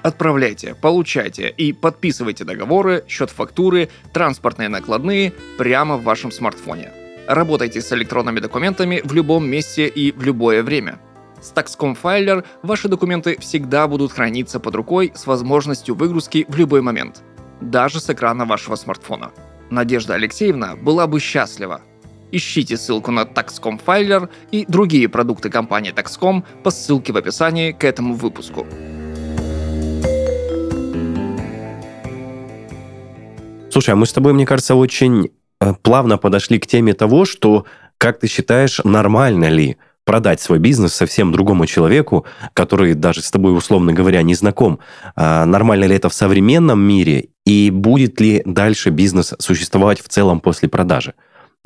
Отправляйте, 0.02 0.74
получайте 0.80 1.50
и 1.50 1.72
подписывайте 1.72 2.44
договоры, 2.44 3.04
счет 3.06 3.30
фактуры, 3.30 3.90
транспортные 4.12 4.68
накладные 4.68 5.34
прямо 5.58 5.96
в 5.98 6.04
вашем 6.04 6.32
смартфоне. 6.32 7.07
Работайте 7.28 7.80
с 7.80 7.92
электронными 7.92 8.40
документами 8.40 9.00
в 9.04 9.12
любом 9.12 9.48
месте 9.48 9.86
и 9.86 10.10
в 10.10 10.22
любое 10.24 10.64
время– 10.64 10.98
с 11.40 11.52
Taxcom 11.52 11.96
Filer 12.00 12.44
ваши 12.62 12.88
документы 12.88 13.38
всегда 13.38 13.86
будут 13.86 14.12
храниться 14.12 14.58
под 14.58 14.74
рукой 14.74 15.12
с 15.14 15.26
возможностью 15.26 15.94
выгрузки 15.94 16.44
в 16.48 16.56
любой 16.56 16.82
момент, 16.82 17.22
даже 17.60 18.00
с 18.00 18.10
экрана 18.10 18.44
вашего 18.44 18.74
смартфона. 18.74 19.30
Надежда 19.70 20.14
Алексеевна 20.14 20.74
была 20.74 21.06
бы 21.06 21.20
счастлива. 21.20 21.80
Ищите 22.32 22.76
ссылку 22.76 23.10
на 23.10 23.20
Taxcom 23.20 23.80
Filer 23.84 24.28
и 24.50 24.64
другие 24.66 25.08
продукты 25.08 25.48
компании 25.48 25.92
Taxcom 25.92 26.42
по 26.64 26.70
ссылке 26.70 27.12
в 27.12 27.16
описании 27.16 27.72
к 27.72 27.84
этому 27.84 28.14
выпуску. 28.14 28.66
Слушай, 33.70 33.90
а 33.90 33.96
мы 33.96 34.06
с 34.06 34.12
тобой, 34.12 34.32
мне 34.32 34.44
кажется, 34.44 34.74
очень 34.74 35.30
плавно 35.82 36.18
подошли 36.18 36.58
к 36.58 36.66
теме 36.66 36.94
того, 36.94 37.24
что, 37.24 37.64
как 37.98 38.20
ты 38.20 38.28
считаешь, 38.28 38.80
нормально 38.84 39.48
ли 39.48 39.76
продать 40.08 40.40
свой 40.40 40.58
бизнес 40.58 40.94
совсем 40.94 41.32
другому 41.32 41.66
человеку, 41.66 42.24
который 42.54 42.94
даже 42.94 43.20
с 43.20 43.30
тобой, 43.30 43.54
условно 43.54 43.92
говоря, 43.92 44.22
не 44.22 44.34
знаком. 44.34 44.78
А 45.16 45.44
нормально 45.44 45.84
ли 45.84 45.96
это 45.96 46.08
в 46.08 46.14
современном 46.14 46.80
мире? 46.80 47.28
И 47.44 47.70
будет 47.70 48.18
ли 48.18 48.42
дальше 48.46 48.88
бизнес 48.88 49.34
существовать 49.38 50.00
в 50.00 50.08
целом 50.08 50.40
после 50.40 50.68
продажи? 50.70 51.12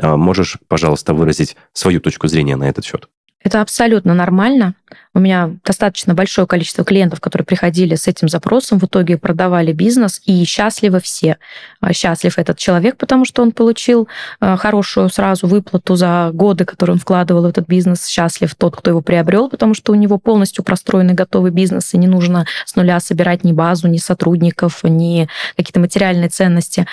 А 0.02 0.16
можешь, 0.16 0.58
пожалуйста, 0.66 1.14
выразить 1.14 1.56
свою 1.72 2.00
точку 2.00 2.26
зрения 2.26 2.56
на 2.56 2.68
этот 2.68 2.84
счет? 2.84 3.08
Это 3.44 3.60
абсолютно 3.60 4.12
нормально. 4.14 4.74
У 5.14 5.20
меня 5.20 5.50
достаточно 5.62 6.14
большое 6.14 6.46
количество 6.46 6.84
клиентов, 6.84 7.20
которые 7.20 7.44
приходили 7.44 7.96
с 7.96 8.08
этим 8.08 8.30
запросом, 8.30 8.78
в 8.78 8.84
итоге 8.84 9.18
продавали 9.18 9.72
бизнес, 9.72 10.22
и 10.24 10.42
счастливы 10.44 11.00
все. 11.00 11.36
А, 11.80 11.92
счастлив 11.92 12.38
этот 12.38 12.56
человек, 12.56 12.96
потому 12.96 13.26
что 13.26 13.42
он 13.42 13.52
получил 13.52 14.08
а, 14.40 14.56
хорошую 14.56 15.10
сразу 15.10 15.46
выплату 15.46 15.96
за 15.96 16.30
годы, 16.32 16.64
которые 16.64 16.94
он 16.94 16.98
вкладывал 16.98 17.42
в 17.42 17.46
этот 17.46 17.66
бизнес. 17.66 18.06
Счастлив 18.06 18.54
тот, 18.54 18.76
кто 18.76 18.90
его 18.90 19.02
приобрел, 19.02 19.50
потому 19.50 19.74
что 19.74 19.92
у 19.92 19.96
него 19.96 20.16
полностью 20.16 20.64
простроенный 20.64 21.14
готовый 21.14 21.50
бизнес, 21.50 21.92
и 21.92 21.98
не 21.98 22.06
нужно 22.06 22.46
с 22.64 22.74
нуля 22.74 22.98
собирать 22.98 23.44
ни 23.44 23.52
базу, 23.52 23.88
ни 23.88 23.98
сотрудников, 23.98 24.82
ни 24.82 25.28
какие-то 25.56 25.80
материальные 25.80 26.30
ценности. 26.30 26.86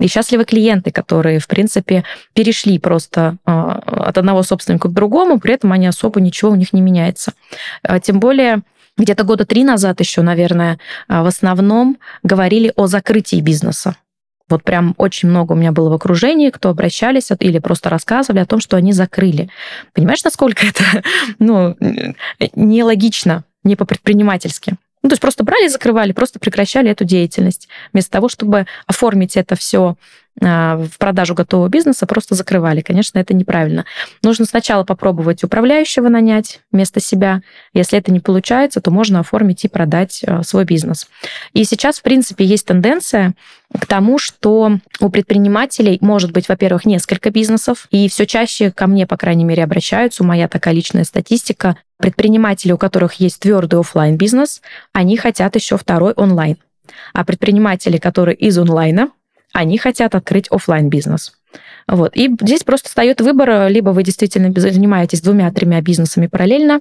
И 0.00 0.06
счастливы 0.06 0.46
клиенты, 0.46 0.92
которые, 0.92 1.40
в 1.40 1.46
принципе, 1.46 2.04
перешли 2.32 2.78
просто 2.78 3.36
а, 3.44 3.82
от 3.84 4.16
одного 4.16 4.42
собственника 4.42 4.88
к 4.88 4.94
другому, 4.94 5.38
при 5.38 5.52
этом 5.52 5.72
они 5.72 5.86
особо 5.86 6.22
ничего 6.22 6.52
у 6.52 6.54
них 6.54 6.72
не 6.72 6.80
меняется. 6.80 7.34
А, 7.82 8.00
тем 8.00 8.20
более 8.20 8.62
где-то 8.96 9.24
года 9.24 9.44
три 9.44 9.64
назад 9.64 10.00
еще, 10.00 10.22
наверное, 10.22 10.78
а, 11.08 11.22
в 11.22 11.26
основном 11.26 11.98
говорили 12.22 12.72
о 12.76 12.86
закрытии 12.86 13.40
бизнеса. 13.40 13.96
Вот 14.48 14.62
прям 14.62 14.94
очень 14.96 15.28
много 15.28 15.52
у 15.52 15.56
меня 15.56 15.72
было 15.72 15.90
в 15.90 15.92
окружении, 15.92 16.50
кто 16.50 16.68
обращались 16.68 17.30
или 17.40 17.58
просто 17.58 17.90
рассказывали 17.90 18.40
о 18.40 18.46
том, 18.46 18.60
что 18.60 18.76
они 18.76 18.92
закрыли. 18.92 19.50
Понимаешь, 19.92 20.22
насколько 20.22 20.66
это 20.66 21.02
ну, 21.38 21.76
нелогично, 22.54 23.44
не 23.64 23.74
по-предпринимательски? 23.74 24.76
Ну, 25.02 25.10
то 25.10 25.12
есть 25.14 25.22
просто 25.22 25.44
брали 25.44 25.68
закрывали, 25.68 26.12
просто 26.12 26.38
прекращали 26.38 26.90
эту 26.90 27.04
деятельность. 27.04 27.68
Вместо 27.92 28.10
того, 28.12 28.28
чтобы 28.28 28.66
оформить 28.86 29.36
это 29.36 29.56
все 29.56 29.96
в 30.38 30.98
продажу 30.98 31.34
готового 31.34 31.68
бизнеса 31.68 32.06
просто 32.06 32.34
закрывали. 32.34 32.82
Конечно, 32.82 33.18
это 33.18 33.32
неправильно. 33.34 33.86
Нужно 34.22 34.44
сначала 34.44 34.84
попробовать 34.84 35.42
управляющего 35.42 36.08
нанять 36.08 36.60
вместо 36.70 37.00
себя. 37.00 37.40
Если 37.72 37.98
это 37.98 38.12
не 38.12 38.20
получается, 38.20 38.80
то 38.80 38.90
можно 38.90 39.20
оформить 39.20 39.64
и 39.64 39.68
продать 39.68 40.22
а, 40.26 40.42
свой 40.42 40.64
бизнес. 40.64 41.08
И 41.54 41.64
сейчас, 41.64 42.00
в 42.00 42.02
принципе, 42.02 42.44
есть 42.44 42.66
тенденция 42.66 43.34
к 43.72 43.86
тому, 43.86 44.18
что 44.18 44.78
у 45.00 45.08
предпринимателей 45.08 45.98
может 46.02 46.32
быть, 46.32 46.48
во-первых, 46.48 46.84
несколько 46.84 47.30
бизнесов, 47.30 47.88
и 47.90 48.08
все 48.08 48.26
чаще 48.26 48.70
ко 48.70 48.86
мне, 48.86 49.06
по 49.06 49.16
крайней 49.16 49.44
мере, 49.44 49.64
обращаются, 49.64 50.22
моя 50.22 50.48
такая 50.48 50.74
личная 50.74 51.04
статистика, 51.04 51.76
предприниматели, 51.96 52.72
у 52.72 52.78
которых 52.78 53.14
есть 53.14 53.40
твердый 53.40 53.80
офлайн 53.80 54.16
бизнес, 54.16 54.60
они 54.92 55.16
хотят 55.16 55.54
еще 55.54 55.78
второй 55.78 56.12
онлайн. 56.12 56.56
А 57.14 57.24
предприниматели, 57.24 57.96
которые 57.96 58.36
из 58.36 58.56
онлайна, 58.58 59.10
они 59.56 59.78
хотят 59.78 60.14
открыть 60.14 60.48
офлайн 60.50 60.90
бизнес. 60.90 61.32
Вот. 61.88 62.14
И 62.14 62.30
здесь 62.42 62.62
просто 62.62 62.88
встает 62.88 63.20
выбор, 63.22 63.68
либо 63.68 63.90
вы 63.90 64.02
действительно 64.02 64.52
занимаетесь 64.60 65.22
двумя-тремя 65.22 65.80
бизнесами 65.80 66.26
параллельно, 66.26 66.80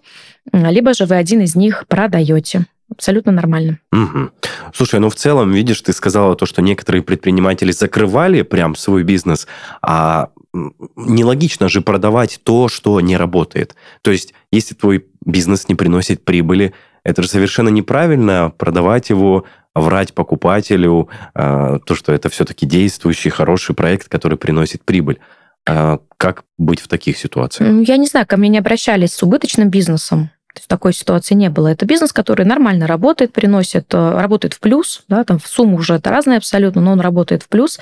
либо 0.51 0.93
же 0.93 1.05
вы 1.05 1.15
один 1.15 1.41
из 1.41 1.55
них 1.55 1.85
продаете. 1.87 2.65
Абсолютно 2.91 3.31
нормально. 3.31 3.79
Угу. 3.93 4.29
Слушай, 4.73 4.99
ну 4.99 5.09
в 5.09 5.15
целом, 5.15 5.51
видишь, 5.53 5.81
ты 5.81 5.93
сказала 5.93 6.35
то, 6.35 6.45
что 6.45 6.61
некоторые 6.61 7.01
предприниматели 7.01 7.71
закрывали 7.71 8.41
прям 8.41 8.75
свой 8.75 9.03
бизнес, 9.03 9.47
а 9.81 10.29
нелогично 10.95 11.69
же 11.69 11.81
продавать 11.81 12.39
то, 12.43 12.67
что 12.67 12.99
не 12.99 13.15
работает. 13.15 13.75
То 14.01 14.11
есть, 14.11 14.33
если 14.51 14.75
твой 14.75 15.05
бизнес 15.25 15.69
не 15.69 15.75
приносит 15.75 16.25
прибыли, 16.25 16.73
это 17.03 17.21
же 17.21 17.29
совершенно 17.29 17.69
неправильно 17.69 18.51
продавать 18.57 19.09
его 19.09 19.45
врать 19.75 20.13
покупателю, 20.13 21.09
а, 21.33 21.79
то, 21.79 21.93
что 21.95 22.13
это 22.13 22.29
все-таки 22.29 22.65
действующий, 22.65 23.29
хороший 23.29 23.75
проект, 23.75 24.07
который 24.07 24.37
приносит 24.37 24.83
прибыль. 24.83 25.19
А 25.67 25.99
как 26.17 26.43
быть 26.57 26.79
в 26.79 26.87
таких 26.87 27.17
ситуациях? 27.17 27.87
Я 27.87 27.97
не 27.97 28.07
знаю, 28.07 28.25
ко 28.25 28.37
мне 28.37 28.49
не 28.49 28.57
обращались 28.57 29.13
с 29.13 29.21
убыточным 29.21 29.69
бизнесом. 29.69 30.29
То 30.53 30.59
есть 30.59 30.69
такой 30.69 30.93
ситуации 30.93 31.35
не 31.35 31.49
было. 31.49 31.67
Это 31.67 31.85
бизнес, 31.85 32.13
который 32.13 32.45
нормально 32.45 32.87
работает, 32.87 33.33
приносит, 33.33 33.93
э, 33.93 34.11
работает 34.17 34.53
в 34.53 34.61
плюс, 34.61 35.03
да, 35.09 35.25
там 35.25 35.37
в 35.37 35.47
сумму 35.47 35.75
уже 35.75 35.95
это 35.95 36.09
разное 36.09 36.37
абсолютно, 36.37 36.81
но 36.81 36.93
он 36.93 37.01
работает 37.01 37.43
в 37.43 37.49
плюс. 37.49 37.77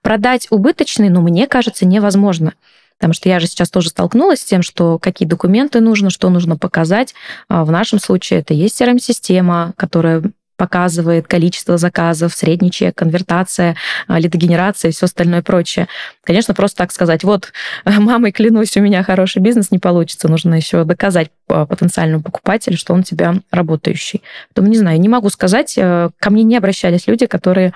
Продать 0.00 0.46
убыточный, 0.48 1.10
ну, 1.10 1.20
мне 1.20 1.46
кажется, 1.46 1.84
невозможно. 1.84 2.54
Потому 2.96 3.12
что 3.12 3.28
я 3.28 3.40
же 3.40 3.46
сейчас 3.46 3.68
тоже 3.68 3.90
столкнулась 3.90 4.40
с 4.40 4.44
тем, 4.44 4.62
что 4.62 4.98
какие 4.98 5.28
документы 5.28 5.80
нужно, 5.80 6.08
что 6.08 6.30
нужно 6.30 6.56
показать. 6.56 7.14
А 7.48 7.64
в 7.66 7.70
нашем 7.70 7.98
случае 7.98 8.40
это 8.40 8.54
есть 8.54 8.80
CRM-система, 8.80 9.74
которая 9.76 10.22
показывает 10.56 11.26
количество 11.26 11.76
заказов, 11.76 12.34
средний 12.34 12.70
чек, 12.70 12.94
конвертация, 12.94 13.76
а, 14.06 14.18
лидогенерация 14.18 14.90
и 14.90 14.92
все 14.92 15.06
остальное 15.06 15.42
прочее. 15.42 15.88
Конечно, 16.22 16.54
просто 16.54 16.78
так 16.78 16.92
сказать, 16.92 17.24
вот, 17.24 17.52
мамой 17.84 18.32
клянусь, 18.32 18.76
у 18.76 18.80
меня 18.80 19.02
хороший 19.02 19.40
бизнес 19.42 19.70
не 19.70 19.78
получится, 19.78 20.28
нужно 20.28 20.54
еще 20.54 20.84
доказать 20.84 21.30
потенциальному 21.66 22.22
покупателю, 22.22 22.76
что 22.76 22.94
он 22.94 23.00
у 23.00 23.02
тебя 23.02 23.34
работающий. 23.50 24.22
Поэтому 24.48 24.68
не 24.68 24.78
знаю, 24.78 25.00
не 25.00 25.08
могу 25.08 25.30
сказать, 25.30 25.74
э, 25.76 26.10
ко 26.18 26.30
мне 26.30 26.42
не 26.42 26.56
обращались 26.56 27.06
люди, 27.06 27.26
которые 27.26 27.72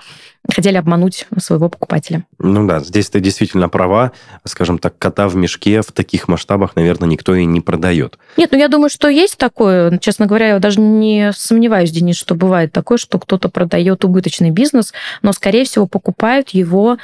хотели 0.50 0.76
обмануть 0.76 1.26
своего 1.38 1.68
покупателя. 1.68 2.24
Ну 2.38 2.66
да, 2.66 2.80
здесь 2.80 3.10
ты 3.10 3.20
действительно 3.20 3.68
права. 3.68 4.12
Скажем 4.44 4.78
так, 4.78 4.96
кота 4.98 5.28
в 5.28 5.36
мешке 5.36 5.82
в 5.82 5.92
таких 5.92 6.26
масштабах, 6.26 6.74
наверное, 6.74 7.08
никто 7.08 7.34
и 7.34 7.44
не 7.44 7.60
продает. 7.60 8.18
Нет, 8.36 8.52
ну 8.52 8.58
я 8.58 8.68
думаю, 8.68 8.88
что 8.88 9.08
есть 9.08 9.36
такое. 9.36 9.98
Честно 9.98 10.26
говоря, 10.26 10.48
я 10.48 10.58
даже 10.58 10.80
не 10.80 11.32
сомневаюсь, 11.34 11.90
Денис, 11.90 12.16
что 12.16 12.34
бывает 12.34 12.72
такое, 12.72 12.98
что 12.98 13.18
кто-то 13.18 13.48
продает 13.48 14.04
убыточный 14.04 14.50
бизнес, 14.50 14.94
но, 15.22 15.32
скорее 15.32 15.64
всего, 15.64 15.86
покупают 15.86 16.50
его 16.50 16.96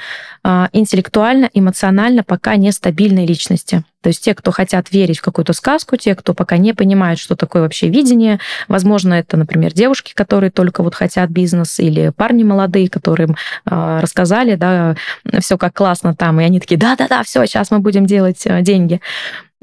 интеллектуально, 0.45 1.49
эмоционально 1.55 2.23
пока 2.23 2.57
нестабильной 2.57 3.25
личности. 3.25 3.83
То 4.03 4.09
есть 4.09 4.23
те, 4.23 4.35
кто 4.35 4.51
хотят 4.51 4.93
верить 4.93 5.19
в 5.19 5.23
какую-то 5.23 5.55
сказку, 5.55 5.97
те, 5.97 6.15
кто 6.15 6.35
пока 6.35 6.59
не 6.59 6.75
понимают, 6.75 7.19
что 7.19 7.37
такое 7.37 7.63
вообще 7.63 7.89
видение. 7.89 8.39
Возможно, 8.69 9.15
это, 9.15 9.39
например, 9.39 9.73
девушки, 9.73 10.13
которые 10.15 10.51
только 10.51 10.83
вот 10.83 10.95
хотят 10.95 11.31
бизнес, 11.31 11.81
или 11.81 12.13
парни 12.15 12.45
молодые, 12.45 12.91
которым 12.91 13.37
э, 13.65 13.99
рассказали, 14.03 14.57
да, 14.57 14.97
все 15.41 15.57
как 15.57 15.73
классно 15.73 16.15
там, 16.15 16.39
и 16.39 16.45
они 16.45 16.61
такие, 16.61 16.77
да-да-да, 16.77 17.23
все, 17.23 17.47
сейчас 17.47 17.71
мы 17.71 17.79
будем 17.79 18.05
делать 18.05 18.43
э, 18.45 18.61
деньги. 18.61 19.01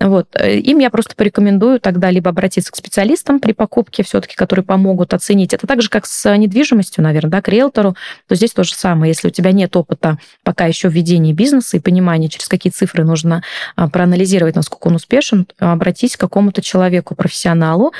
Вот. 0.02 0.28
Э, 0.34 0.58
им 0.58 0.80
я 0.80 0.90
просто 0.90 1.16
порекомендую 1.16 1.80
тогда 1.80 2.10
либо 2.10 2.30
обратиться 2.30 2.72
к 2.72 2.76
специалистам 2.76 3.40
при 3.40 3.54
покупке 3.54 4.04
все-таки, 4.04 4.36
которые 4.36 4.66
помогут 4.66 5.14
оценить. 5.14 5.54
Это 5.54 5.68
так 5.68 5.82
же, 5.82 5.90
как 5.90 6.06
с 6.06 6.36
недвижимостью, 6.36 7.04
наверное, 7.04 7.32
да, 7.32 7.42
к 7.42 7.48
риэлтору, 7.48 7.96
то 8.28 8.36
здесь 8.36 8.52
то 8.52 8.64
же 8.64 8.74
самое. 8.74 9.12
Если 9.12 9.28
у 9.28 9.32
тебя 9.32 9.52
нет 9.52 9.76
опыта 9.76 10.18
пока 10.44 10.66
еще 10.66 10.90
в 10.90 10.94
бизнеса 11.34 11.78
и 11.78 11.80
понимания, 11.80 12.30
через 12.30 12.48
какие 12.48 12.72
цифры 12.72 13.04
нужно 13.04 13.44
а, 13.76 13.90
проанализировать, 13.90 14.56
насколько 14.56 14.88
он 14.88 14.96
успешен, 14.96 15.48
обратись 15.60 16.18
к 16.18 16.20
какому-то 16.20 16.62
человеку, 16.62 17.16
профессионалу, 17.16 17.94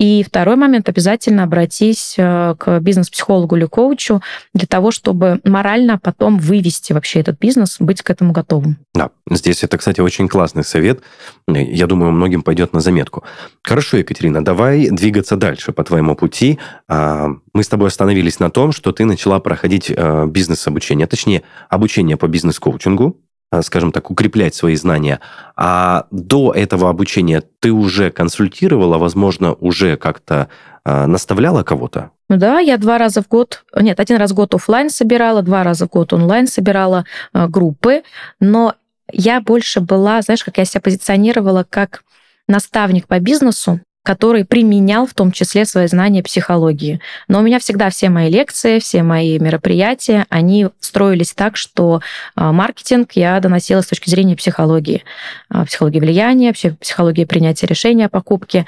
и 0.00 0.22
второй 0.22 0.56
момент, 0.56 0.88
обязательно 0.88 1.42
обратись 1.42 2.14
э, 2.16 2.54
к 2.58 2.80
бизнес-психологу 2.80 3.56
или 3.56 3.66
коучу 3.66 4.22
для 4.54 4.66
того, 4.66 4.92
чтобы 4.92 5.40
морально 5.44 5.98
потом 5.98 6.38
вывести 6.38 6.94
вообще 6.94 7.20
этот 7.20 7.38
бизнес, 7.38 7.76
быть 7.78 8.00
к 8.00 8.08
этому 8.08 8.32
готовым. 8.32 8.78
Да, 8.94 9.10
здесь 9.30 9.62
это, 9.62 9.76
кстати, 9.76 10.00
очень 10.00 10.26
классный 10.26 10.64
совет. 10.64 11.02
Я 11.46 11.86
думаю, 11.86 12.12
многим 12.12 12.40
пойдет 12.40 12.72
на 12.72 12.80
заметку. 12.80 13.24
Хорошо, 13.62 13.98
Екатерина, 13.98 14.42
давай 14.42 14.88
двигаться 14.88 15.36
дальше 15.36 15.72
по 15.72 15.84
твоему 15.84 16.16
пути. 16.16 16.58
А, 16.88 17.28
мы 17.52 17.62
с 17.62 17.68
тобой 17.68 17.88
остановились 17.88 18.40
на 18.40 18.50
том, 18.50 18.72
что 18.72 18.92
ты 18.92 19.04
начала 19.04 19.38
проходить 19.38 19.92
э, 19.94 20.26
бизнес-обучение, 20.26 21.08
точнее, 21.08 21.42
обучение 21.68 22.16
по 22.16 22.26
бизнес-коучингу. 22.26 23.20
Э, 23.52 23.62
скажем 23.62 23.90
так, 23.90 24.10
укреплять 24.10 24.54
свои 24.54 24.76
знания. 24.76 25.20
А 25.56 26.06
до 26.12 26.52
этого 26.52 26.88
обучения 26.88 27.42
ты 27.58 27.72
уже 27.72 28.10
консультировала, 28.10 28.96
возможно, 28.96 29.54
уже 29.54 29.96
как-то 29.96 30.48
э, 30.84 31.06
наставляла 31.06 31.64
кого-то? 31.64 32.10
Ну 32.28 32.36
да, 32.36 32.60
я 32.60 32.76
два 32.76 32.96
раза 32.96 33.22
в 33.22 33.28
год, 33.28 33.64
нет, 33.74 33.98
один 33.98 34.18
раз 34.18 34.30
в 34.30 34.34
год 34.34 34.54
офлайн 34.54 34.88
собирала, 34.88 35.42
два 35.42 35.64
раза 35.64 35.86
в 35.86 35.90
год 35.90 36.12
онлайн 36.12 36.46
собирала 36.46 37.04
э, 37.34 37.48
группы, 37.48 38.02
но 38.38 38.76
я 39.12 39.40
больше 39.40 39.80
была, 39.80 40.22
знаешь, 40.22 40.44
как 40.44 40.58
я 40.58 40.64
себя 40.64 40.82
позиционировала 40.82 41.66
как 41.68 42.04
наставник 42.46 43.08
по 43.08 43.18
бизнесу, 43.18 43.80
который 44.10 44.44
применял 44.44 45.06
в 45.06 45.14
том 45.14 45.30
числе 45.30 45.64
свои 45.64 45.86
знания 45.86 46.20
психологии. 46.20 47.00
Но 47.28 47.38
у 47.38 47.42
меня 47.42 47.60
всегда 47.60 47.90
все 47.90 48.08
мои 48.08 48.28
лекции, 48.28 48.80
все 48.80 49.04
мои 49.04 49.38
мероприятия, 49.38 50.26
они 50.30 50.66
строились 50.80 51.32
так, 51.32 51.56
что 51.56 52.00
а, 52.34 52.50
маркетинг 52.50 53.12
я 53.12 53.38
доносила 53.38 53.82
с 53.82 53.86
точки 53.86 54.10
зрения 54.10 54.34
психологии. 54.34 55.04
А, 55.48 55.64
психологии 55.64 56.00
влияния, 56.00 56.52
психологии 56.52 57.24
принятия 57.24 57.68
решения 57.68 58.06
о 58.06 58.08
покупке. 58.08 58.66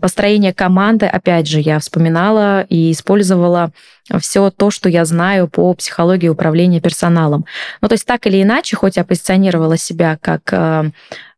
Построение 0.00 0.54
команды, 0.54 1.06
опять 1.06 1.48
же, 1.48 1.58
я 1.58 1.80
вспоминала 1.80 2.62
и 2.62 2.92
использовала 2.92 3.72
все 4.20 4.50
то, 4.50 4.70
что 4.70 4.88
я 4.88 5.04
знаю 5.04 5.48
по 5.48 5.74
психологии 5.74 6.28
управления 6.28 6.80
персоналом. 6.80 7.44
Ну, 7.80 7.88
то 7.88 7.94
есть 7.94 8.06
так 8.06 8.24
или 8.28 8.40
иначе, 8.40 8.76
хоть 8.76 8.98
я 8.98 9.04
позиционировала 9.04 9.76
себя 9.76 10.16
как 10.20 10.42
а, 10.52 10.84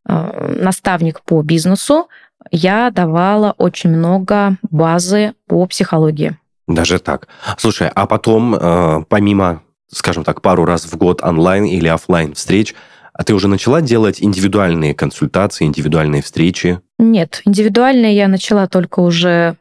наставник 0.05 1.21
по 1.21 1.41
бизнесу, 1.41 2.09
я 2.51 2.91
давала 2.91 3.53
очень 3.57 3.89
много 3.89 4.57
базы 4.69 5.33
по 5.47 5.65
психологии. 5.65 6.37
Даже 6.67 6.99
так. 6.99 7.27
Слушай, 7.57 7.89
а 7.93 8.05
потом, 8.05 8.55
э, 8.55 9.03
помимо, 9.07 9.61
скажем 9.89 10.23
так, 10.23 10.41
пару 10.41 10.65
раз 10.65 10.85
в 10.85 10.97
год 10.97 11.23
онлайн 11.23 11.65
или 11.65 11.87
офлайн 11.87 12.33
встреч, 12.33 12.75
а 13.13 13.23
ты 13.23 13.33
уже 13.33 13.47
начала 13.47 13.81
делать 13.81 14.21
индивидуальные 14.21 14.93
консультации, 14.93 15.65
индивидуальные 15.65 16.21
встречи? 16.21 16.81
Нет, 16.99 17.41
индивидуальные 17.45 18.15
я 18.15 18.27
начала 18.27 18.67
только 18.67 18.99
уже 18.99 19.57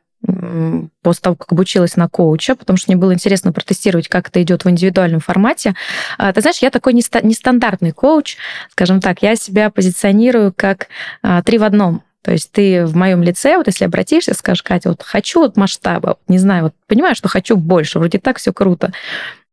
после 1.03 1.20
того, 1.22 1.37
как 1.37 1.53
обучилась 1.53 1.96
на 1.96 2.09
коуча, 2.09 2.57
потому 2.57 2.77
что 2.77 2.90
мне 2.90 3.01
было 3.01 3.14
интересно 3.14 3.53
протестировать, 3.53 4.09
как 4.09 4.29
это 4.29 4.42
идет 4.42 4.64
в 4.64 4.70
индивидуальном 4.70 5.20
формате. 5.20 5.75
А, 6.18 6.33
ты 6.33 6.40
знаешь, 6.40 6.59
я 6.59 6.70
такой 6.70 6.94
нестандартный 6.94 7.92
коуч, 7.92 8.37
скажем 8.70 9.01
так, 9.01 9.22
я 9.22 9.37
себя 9.37 9.70
позиционирую 9.70 10.53
как 10.57 10.88
а, 11.22 11.42
три 11.42 11.59
в 11.59 11.62
одном. 11.62 12.03
То 12.27 12.33
есть 12.33 12.51
ты 12.51 12.85
в 12.85 12.97
моем 12.97 13.23
лице, 13.23 13.57
вот 13.57 13.69
если 13.69 13.85
обратишься, 13.85 14.35
скажешь, 14.35 14.65
Катя, 14.65 14.89
вот 14.89 15.05
хочу 15.05 15.39
вот 15.39 15.57
масштаба, 15.57 16.19
не 16.27 16.39
знаю, 16.39 16.65
вот 16.65 16.75
понимаю, 16.89 17.15
что 17.15 17.29
хочу 17.29 17.57
больше, 17.57 18.01
вроде 18.01 18.19
так 18.19 18.39
все 18.39 18.53
круто. 18.53 18.93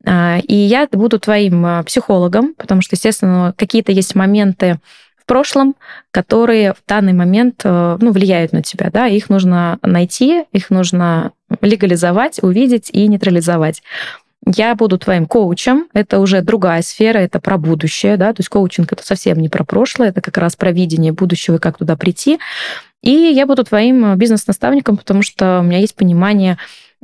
А, 0.04 0.40
и 0.40 0.56
я 0.56 0.88
буду 0.92 1.20
твоим 1.20 1.64
а, 1.64 1.84
психологом, 1.84 2.56
потому 2.56 2.82
что, 2.82 2.96
естественно, 2.96 3.54
какие-то 3.56 3.92
есть 3.92 4.16
моменты 4.16 4.80
в 5.18 5.28
прошлом, 5.28 5.76
которые 6.10 6.74
в 6.74 6.82
данный 6.88 7.14
момент 7.14 7.62
э, 7.64 7.98
ну, 8.02 8.12
влияют 8.12 8.52
на 8.52 8.64
тебя. 8.64 8.90
Да? 8.92 9.06
Их 9.06 9.30
нужно 9.30 9.78
найти, 9.84 10.44
их 10.52 10.70
нужно 10.70 11.32
легализовать, 11.62 12.40
увидеть 12.42 12.90
и 12.92 13.08
нейтрализовать 13.08 13.84
я 14.45 14.75
буду 14.75 14.97
твоим 14.97 15.25
коучем, 15.25 15.88
это 15.93 16.19
уже 16.19 16.41
другая 16.41 16.82
сфера, 16.82 17.19
это 17.19 17.39
про 17.39 17.58
будущее, 17.58 18.17
да, 18.17 18.34
то 18.34 18.39
есть 18.39 18.49
коучинг 18.49 18.91
это 18.91 19.06
совсем 19.06 19.39
не 19.39 19.49
про 19.49 19.63
прошлое, 19.63 20.10
это 20.10 20.21
как 20.21 20.38
раз 20.38 20.56
про 20.56 20.71
видение 20.71 21.12
будущего 21.12 21.56
и 21.56 21.60
как 21.60 21.77
туда 21.77 21.95
прийти. 21.95 22.39
И 23.01 23.12
я 23.12 23.45
буду 23.45 23.63
твоим 23.63 24.15
бизнес-наставником, 24.15 24.97
потому 24.97 25.21
что 25.23 25.60
у 25.60 25.63
меня 25.63 25.79
есть 25.79 25.95
понимание 25.95 26.58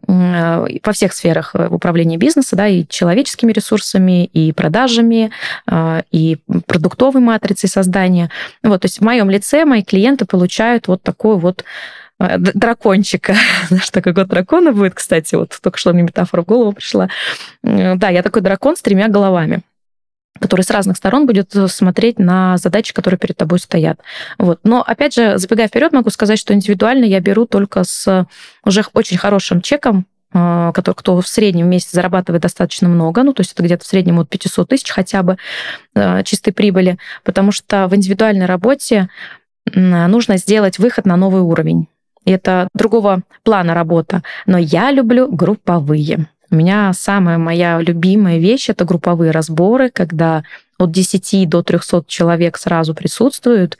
во 0.08 0.94
всех 0.94 1.12
сферах 1.12 1.54
управления 1.70 2.16
бизнеса, 2.16 2.56
да, 2.56 2.70
и 2.70 2.88
человеческими 2.88 3.52
ресурсами, 3.52 4.26
и 4.28 4.54
продажами, 4.54 5.32
и 6.10 6.38
продуктовой 6.68 7.22
матрицей 7.22 7.68
создания. 7.68 8.30
Вот, 8.64 8.82
то 8.82 8.86
есть 8.86 9.00
в 9.00 9.04
моем 9.04 9.30
лице 9.30 9.66
мои 9.66 9.84
клиенты 9.84 10.26
получают 10.26 10.88
вот 10.88 11.04
такой 11.04 11.38
вот 11.38 11.66
Э, 11.66 11.99
дракончика. 12.20 13.36
Знаешь, 13.70 13.90
такой 13.90 14.14
год 14.14 14.28
дракона 14.28 14.72
будет, 14.72 14.96
кстати, 14.96 15.36
вот 15.36 15.58
только 15.62 15.78
что 15.78 15.94
мне 15.94 16.04
метафора 16.04 16.42
в 16.42 16.46
голову 16.46 16.74
пришла. 16.74 17.10
Да, 17.64 18.10
я 18.10 18.24
такой 18.24 18.42
дракон 18.42 18.76
с 18.76 18.82
тремя 18.82 19.08
головами 19.08 19.64
который 20.40 20.62
с 20.62 20.70
разных 20.70 20.98
сторон 20.98 21.26
будет 21.26 21.54
смотреть 21.68 22.18
на 22.18 22.58
задачи, 22.58 22.94
которые 22.94 23.18
перед 23.18 23.36
тобой 23.36 23.60
стоят. 23.60 24.00
Вот. 24.38 24.60
Но, 24.64 24.82
опять 24.82 25.14
же, 25.14 25.38
забегая 25.38 25.68
вперед, 25.68 25.92
могу 25.92 26.10
сказать, 26.12 26.40
что 26.40 26.54
индивидуально 26.54 27.04
я 27.04 27.20
беру 27.20 27.46
только 27.46 27.84
с 27.84 28.26
уже 28.64 28.84
очень 28.94 29.18
хорошим 29.18 29.62
чеком, 29.62 30.06
э, 30.34 30.72
который, 30.74 30.96
кто 30.96 31.20
в 31.20 31.28
среднем 31.28 31.66
в 31.66 31.70
месяц 31.70 31.92
зарабатывает 31.92 32.42
достаточно 32.42 32.88
много, 32.88 33.24
ну, 33.24 33.34
то 33.34 33.42
есть 33.42 33.52
это 33.52 33.64
где-то 33.64 33.84
в 33.84 33.88
среднем 33.88 34.20
от 34.20 34.30
500 34.30 34.70
тысяч 34.70 34.90
хотя 34.92 35.24
бы 35.24 35.38
э, 35.96 36.24
чистой 36.24 36.52
прибыли, 36.52 36.98
потому 37.26 37.52
что 37.52 37.88
в 37.88 37.96
индивидуальной 37.96 38.46
работе 38.46 39.10
нужно 39.76 40.38
сделать 40.38 40.80
выход 40.80 41.06
на 41.06 41.16
новый 41.16 41.42
уровень 41.42 41.88
это 42.32 42.68
другого 42.74 43.22
плана 43.44 43.74
работа. 43.74 44.24
Но 44.46 44.58
я 44.58 44.92
люблю 44.92 45.28
групповые. 45.32 46.28
У 46.52 46.56
меня 46.56 46.92
самая 46.94 47.38
моя 47.38 47.80
любимая 47.80 48.40
вещь— 48.40 48.70
это 48.70 48.86
групповые 48.86 49.32
разборы, 49.32 49.90
когда 49.90 50.44
от 50.80 50.92
10 50.92 51.48
до 51.48 51.62
300 51.62 52.06
человек 52.08 52.58
сразу 52.58 52.96
присутствуют, 52.96 53.78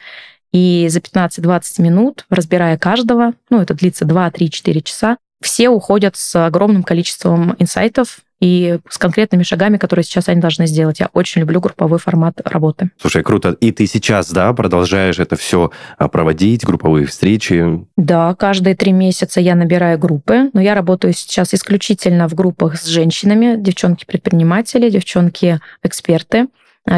и 0.52 0.88
за 0.90 1.00
15-20 1.00 1.82
минут, 1.82 2.26
разбирая 2.30 2.78
каждого, 2.78 3.34
ну, 3.50 3.62
это 3.62 3.74
длится 3.74 4.06
2, 4.06 4.32
3, 4.32 4.50
4 4.50 4.82
часа, 4.82 5.18
все 5.42 5.70
уходят 5.70 6.16
с 6.16 6.46
огромным 6.46 6.84
количеством 6.84 7.56
инсайтов, 7.60 8.20
и 8.40 8.80
с 8.90 8.98
конкретными 8.98 9.44
шагами, 9.44 9.78
которые 9.78 10.04
сейчас 10.04 10.30
они 10.30 10.40
должны 10.40 10.66
сделать. 10.66 11.00
Я 11.00 11.10
очень 11.14 11.42
люблю 11.42 11.60
групповой 11.60 12.00
формат 12.00 12.40
работы. 12.46 12.92
Слушай, 13.00 13.24
круто. 13.24 13.52
И 13.60 13.72
ты 13.72 13.86
сейчас, 13.86 14.32
да, 14.32 14.54
продолжаешь 14.54 15.20
это 15.20 15.36
все 15.36 15.72
а, 15.98 16.08
проводить, 16.08 16.64
групповые 16.64 17.06
встречи? 17.06 17.86
Да, 17.98 18.34
каждые 18.36 18.76
три 18.76 18.92
месяца 18.92 19.42
я 19.42 19.56
набираю 19.56 20.00
группы, 20.00 20.50
но 20.54 20.62
я 20.62 20.74
работаю 20.74 21.14
сейчас 21.14 21.54
исключительно 21.54 22.30
в 22.30 22.34
группах 22.34 22.78
с 22.78 22.86
женщинами, 22.86 23.56
девчонки-предприниматели, 23.58 24.90
девчонки-эксперты, 24.90 26.48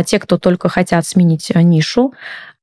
те, 0.05 0.19
кто 0.19 0.37
только 0.37 0.69
хотят 0.69 1.05
сменить 1.05 1.51
а, 1.53 1.61
нишу. 1.61 2.13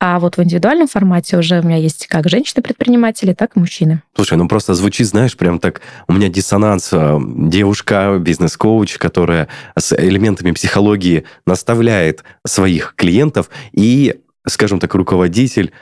А 0.00 0.20
вот 0.20 0.36
в 0.36 0.42
индивидуальном 0.42 0.86
формате 0.86 1.36
уже 1.36 1.60
у 1.60 1.62
меня 1.62 1.76
есть 1.76 2.06
как 2.06 2.28
женщины-предприниматели, 2.28 3.32
так 3.34 3.56
и 3.56 3.58
мужчины. 3.58 4.02
Слушай, 4.14 4.38
ну 4.38 4.46
просто 4.46 4.74
звучит, 4.74 5.08
знаешь, 5.08 5.36
прям 5.36 5.58
так, 5.58 5.80
у 6.06 6.12
меня 6.12 6.28
диссонанс. 6.28 6.90
Э, 6.92 7.18
девушка, 7.20 8.16
бизнес-коуч, 8.20 8.98
которая 8.98 9.48
с 9.76 9.92
элементами 9.92 10.52
психологии 10.52 11.24
наставляет 11.46 12.22
своих 12.46 12.94
клиентов 12.96 13.50
и 13.72 14.20
скажем 14.48 14.80
так, 14.80 14.94
руководитель 14.94 15.72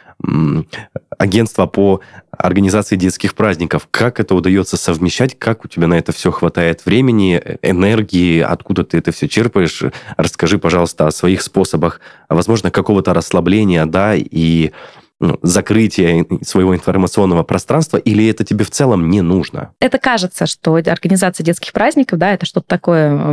агентства 1.18 1.66
по 1.66 2.00
организации 2.30 2.96
детских 2.96 3.34
праздников. 3.34 3.88
Как 3.90 4.20
это 4.20 4.34
удается 4.34 4.76
совмещать? 4.76 5.38
Как 5.38 5.64
у 5.64 5.68
тебя 5.68 5.86
на 5.86 5.94
это 5.94 6.12
все 6.12 6.30
хватает 6.30 6.84
времени, 6.86 7.42
энергии? 7.62 8.40
Откуда 8.40 8.84
ты 8.84 8.98
это 8.98 9.12
все 9.12 9.28
черпаешь? 9.28 9.82
Расскажи, 10.16 10.58
пожалуйста, 10.58 11.06
о 11.06 11.10
своих 11.10 11.42
способах, 11.42 12.00
возможно, 12.28 12.70
какого-то 12.70 13.14
расслабления, 13.14 13.86
да, 13.86 14.14
и 14.14 14.72
ну, 15.18 15.38
закрытие 15.42 16.26
своего 16.42 16.74
информационного 16.74 17.42
пространства, 17.42 17.96
или 17.96 18.28
это 18.28 18.44
тебе 18.44 18.64
в 18.64 18.70
целом 18.70 19.08
не 19.08 19.22
нужно? 19.22 19.72
Это 19.80 19.98
кажется, 19.98 20.46
что 20.46 20.74
организация 20.74 21.42
детских 21.42 21.72
праздников, 21.72 22.18
да, 22.18 22.32
это 22.32 22.44
что-то 22.44 22.66
такое 22.66 23.32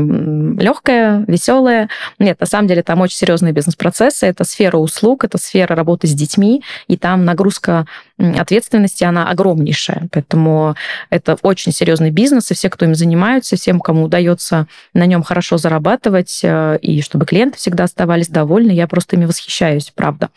легкое, 0.57 1.25
веселое. 1.27 1.89
Нет, 2.19 2.39
на 2.39 2.45
самом 2.45 2.67
деле 2.67 2.83
там 2.83 3.01
очень 3.01 3.17
серьезные 3.17 3.51
бизнес-процессы, 3.51 4.25
это 4.25 4.45
сфера 4.45 4.77
услуг, 4.77 5.25
это 5.25 5.37
сфера 5.37 5.75
работы 5.75 6.07
с 6.07 6.13
детьми, 6.13 6.63
и 6.87 6.95
там 6.95 7.25
нагрузка 7.25 7.85
ответственности, 8.17 9.03
она 9.03 9.29
огромнейшая. 9.29 10.07
Поэтому 10.11 10.75
это 11.09 11.37
очень 11.41 11.71
серьезный 11.71 12.11
бизнес, 12.11 12.51
и 12.51 12.53
все, 12.53 12.69
кто 12.69 12.85
им 12.85 12.95
занимаются, 12.95 13.55
всем, 13.55 13.79
кому 13.79 14.03
удается 14.03 14.67
на 14.93 15.05
нем 15.05 15.23
хорошо 15.23 15.57
зарабатывать, 15.57 16.39
э, 16.43 16.77
и 16.81 17.01
чтобы 17.01 17.25
клиенты 17.25 17.57
всегда 17.57 17.85
оставались 17.85 18.29
довольны, 18.29 18.71
я 18.71 18.87
просто 18.87 19.15
ими 19.15 19.25
восхищаюсь, 19.25 19.91
правда. 19.93 20.29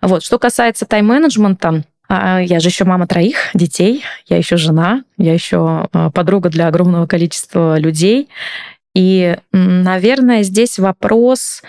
Вот. 0.00 0.22
Что 0.22 0.38
касается 0.38 0.85
тайм-менеджмента, 0.86 1.84
а, 2.08 2.40
я 2.40 2.60
же 2.60 2.68
еще 2.68 2.84
мама 2.84 3.06
троих 3.06 3.50
детей, 3.54 4.04
я 4.28 4.36
еще 4.36 4.56
жена, 4.56 5.02
я 5.18 5.32
еще 5.32 5.88
а, 5.92 6.10
подруга 6.10 6.50
для 6.50 6.68
огромного 6.68 7.06
количества 7.06 7.78
людей. 7.78 8.28
И, 8.94 9.36
наверное, 9.52 10.42
здесь 10.42 10.78
вопрос 10.78 11.62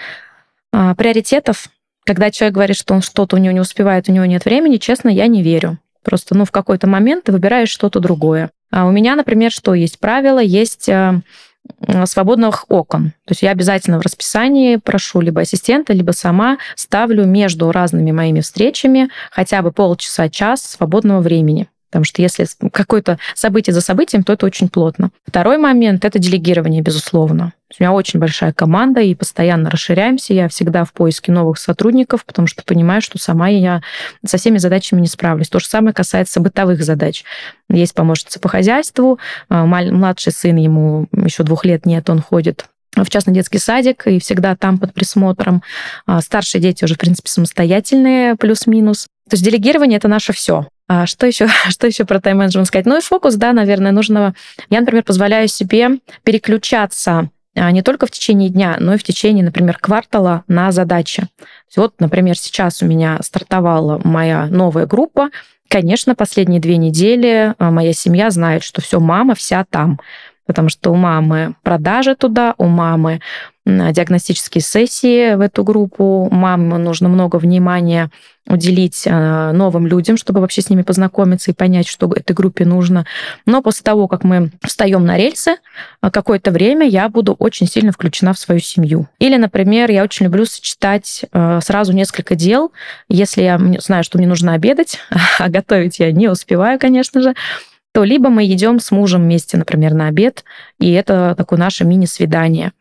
а, 0.72 0.96
приоритетов. 0.96 1.68
Когда 2.06 2.32
человек 2.32 2.56
говорит, 2.56 2.78
что 2.78 2.94
он 2.94 3.02
что-то 3.02 3.36
у 3.36 3.40
него 3.40 3.54
не 3.54 3.60
успевает, 3.60 4.08
у 4.08 4.12
него 4.14 4.26
нет 4.26 4.46
времени, 4.46 4.78
честно, 4.78 5.10
я 5.10 5.28
не 5.28 5.44
верю. 5.44 5.78
Просто, 6.04 6.36
ну, 6.36 6.46
в 6.46 6.52
какой-то 6.52 6.88
момент 6.88 7.26
ты 7.26 7.34
выбираешь 7.34 7.70
что-то 7.70 8.00
другое. 8.00 8.50
А 8.72 8.86
у 8.86 8.92
меня, 8.92 9.16
например, 9.16 9.52
что 9.52 9.74
есть 9.74 10.00
правило, 10.00 10.40
есть 10.40 10.90
свободных 12.06 12.66
окон. 12.70 13.12
То 13.26 13.32
есть 13.32 13.42
я 13.42 13.52
обязательно 13.52 14.00
в 14.00 14.02
расписании 14.02 14.78
прошу 14.78 15.22
либо 15.22 15.42
ассистента, 15.42 15.94
либо 15.94 16.12
сама 16.12 16.58
ставлю 16.76 17.26
между 17.26 17.72
разными 17.72 18.12
моими 18.12 18.42
встречами 18.42 19.10
хотя 19.32 19.62
бы 19.62 19.72
полчаса-час 19.72 20.62
свободного 20.62 21.22
времени. 21.22 21.68
Потому 21.90 22.04
что 22.04 22.22
если 22.22 22.46
какое-то 22.72 23.18
событие 23.34 23.74
за 23.74 23.82
событием, 23.82 24.24
то 24.24 24.34
это 24.34 24.46
очень 24.46 24.68
плотно. 24.68 25.10
Второй 25.26 25.58
момент— 25.58 26.04
это 26.06 26.20
делегирование, 26.20 26.82
безусловно. 26.82 27.54
У 27.80 27.84
меня 27.84 27.94
очень 27.94 28.20
большая 28.20 28.54
команда, 28.54 29.02
и 29.02 29.14
постоянно 29.14 29.70
расширяемся. 29.70 30.34
Я 30.34 30.48
всегда 30.50 30.84
в 30.84 30.94
поиске 30.94 31.32
новых 31.32 31.60
сотрудников, 31.60 32.26
потому 32.26 32.48
что 32.48 32.64
понимаю, 32.64 33.02
что 33.02 33.20
сама 33.20 33.48
я 33.50 33.82
со 34.26 34.38
всеми 34.38 34.58
задачами 34.58 35.02
не 35.02 35.08
справлюсь. 35.08 35.50
То 35.50 35.60
же 35.60 35.68
самое 35.68 35.94
касается 35.94 36.40
бытовых 36.40 36.84
задач. 36.84 37.24
Есть 37.70 37.94
помощница 37.94 38.40
по 38.40 38.50
хозяйству, 38.50 39.20
а, 39.50 39.66
младший 39.66 40.32
сын, 40.32 40.56
ему 40.56 41.08
еще 41.12 41.44
двух 41.44 41.66
лет 41.66 41.86
нет, 41.86 42.10
он 42.10 42.22
ходит 42.22 42.66
в 42.96 43.10
частный 43.10 43.34
детский 43.34 43.60
садик, 43.60 44.08
и 44.08 44.20
всегда 44.20 44.56
там 44.56 44.80
под 44.80 44.94
присмотром. 44.94 45.62
А, 46.06 46.22
старшие 46.22 46.62
дети 46.62 46.84
уже, 46.84 46.96
в 46.96 46.98
принципе, 46.98 47.30
самостоятельные, 47.30 48.36
плюс-минус. 48.36 49.08
То 49.30 49.36
есть 49.36 49.44
делегирование— 49.44 49.98
это 50.00 50.08
наше 50.08 50.34
все. 50.34 50.68
А 50.88 51.06
что 51.06 51.28
еще, 51.28 51.48
что 51.70 51.88
еще 51.88 52.06
про 52.06 52.20
тайм-менеджмент 52.20 52.68
сказать? 52.68 52.86
Ну 52.86 52.98
и 52.98 53.02
фокус, 53.02 53.36
да, 53.36 53.54
наверное, 53.54 53.92
нужно... 53.92 54.34
Я, 54.70 54.80
например, 54.80 55.04
позволяю 55.04 55.48
себе 55.48 56.00
переключаться 56.24 57.30
не 57.72 57.82
только 57.82 58.06
в 58.06 58.12
течение 58.12 58.50
дня, 58.50 58.78
но 58.80 58.94
и 58.94 58.98
в 58.98 59.04
течение, 59.04 59.44
например, 59.44 59.78
квартала 59.80 60.44
на 60.48 60.72
задачи. 60.72 61.28
Вот, 61.76 61.96
например, 62.00 62.38
сейчас 62.38 62.82
у 62.82 62.86
меня 62.86 63.20
стартовала 63.22 64.00
моя 64.04 64.46
новая 64.46 64.86
группа. 64.86 65.30
Конечно, 65.68 66.16
последние 66.16 66.62
две 66.62 66.78
недели 66.78 67.54
а, 67.58 67.72
моя 67.72 67.94
семья 67.94 68.30
знает, 68.30 68.64
что 68.64 68.82
все, 68.82 69.00
мама 69.00 69.36
вся 69.36 69.66
там 69.70 70.00
потому 70.48 70.70
что 70.70 70.92
у 70.92 70.96
мамы 70.96 71.56
продажи 71.62 72.16
туда, 72.16 72.56
у 72.58 72.66
мамы 72.66 73.20
диагностические 73.66 74.62
сессии 74.62 75.36
в 75.36 75.42
эту 75.42 75.64
группу, 75.64 76.30
маме 76.32 76.78
нужно 76.78 77.10
много 77.10 77.36
внимания 77.36 78.10
уделить 78.48 79.04
э, 79.06 79.52
новым 79.52 79.88
людям, 79.88 80.16
чтобы 80.16 80.40
вообще 80.40 80.62
с 80.62 80.70
ними 80.70 80.82
познакомиться 80.82 81.52
и 81.52 81.54
понять, 81.54 81.86
что 81.86 82.10
этой 82.14 82.34
группе 82.34 82.64
нужно. 82.64 83.06
Но 83.46 83.62
после 83.62 83.84
того, 83.84 84.08
как 84.08 84.24
мы 84.24 84.52
встаем 84.64 85.06
на 85.06 85.18
рельсы, 85.18 85.58
э, 86.02 86.10
какое-то 86.10 86.52
время 86.52 86.88
я 86.88 87.10
буду 87.10 87.34
очень 87.34 87.68
сильно 87.68 87.92
включена 87.92 88.34
в 88.34 88.40
свою 88.40 88.62
семью. 88.62 89.08
Или, 89.20 89.36
например, 89.36 89.92
я 89.92 90.04
очень 90.04 90.28
люблю 90.28 90.46
сочетать 90.46 91.26
э, 91.32 91.60
сразу 91.62 91.92
несколько 91.92 92.36
дел. 92.36 92.72
Если 93.10 93.42
я 93.42 93.60
знаю, 93.80 94.06
что 94.06 94.18
мне 94.18 94.28
нужно 94.28 94.54
обедать, 94.54 95.00
а 95.40 95.50
готовить 95.50 96.00
я 96.00 96.12
не 96.14 96.30
успеваю, 96.30 96.80
конечно 96.80 97.22
же, 97.22 97.36
то 97.98 98.04
либо 98.04 98.30
мы 98.30 98.46
идем 98.46 98.80
с 98.80 98.92
мужем 98.92 99.24
вместе, 99.24 99.58
например, 99.58 99.96
на 99.96 100.06
обед, 100.06 100.44
и 100.80 100.92
это 100.92 101.34
такое 101.36 101.58
наше 101.58 101.84
мини-свидание. 101.84 102.74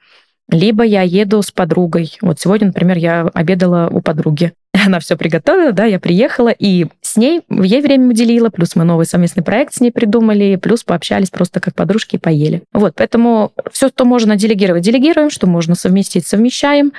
Либо 0.50 0.85
я 0.85 1.00
еду 1.00 1.40
с 1.40 1.50
подругой. 1.50 2.18
Вот 2.20 2.38
сегодня, 2.38 2.66
например, 2.66 2.98
я 2.98 3.22
обедала 3.33 3.88
у 3.90 4.02
подруги. 4.02 4.52
Она 4.87 5.00
все 5.00 5.16
приготовила, 5.16 5.72
да, 5.72 5.87
я 5.87 5.98
приехала, 5.98 6.50
и 6.50 6.88
с 7.00 7.16
ней, 7.16 7.40
ей 7.48 7.81
время 7.81 8.11
уделила, 8.11 8.50
плюс 8.50 8.76
мы 8.76 8.85
новый 8.85 9.07
совместный 9.07 9.42
проект 9.42 9.72
с 9.72 9.81
ней 9.81 9.90
придумали, 9.90 10.57
плюс 10.57 10.85
пообщались 10.85 11.31
просто 11.31 11.61
как 11.61 11.74
подружки 11.74 12.16
и 12.16 12.18
поели. 12.18 12.64
Вот, 12.74 12.92
поэтому 12.94 13.52
все, 13.72 13.88
что 13.88 14.05
можно 14.05 14.37
делегировать, 14.37 14.83
делегируем, 14.83 15.31
что 15.31 15.46
можно 15.46 15.74
совместить, 15.74 16.26
совмещаем. 16.26 16.92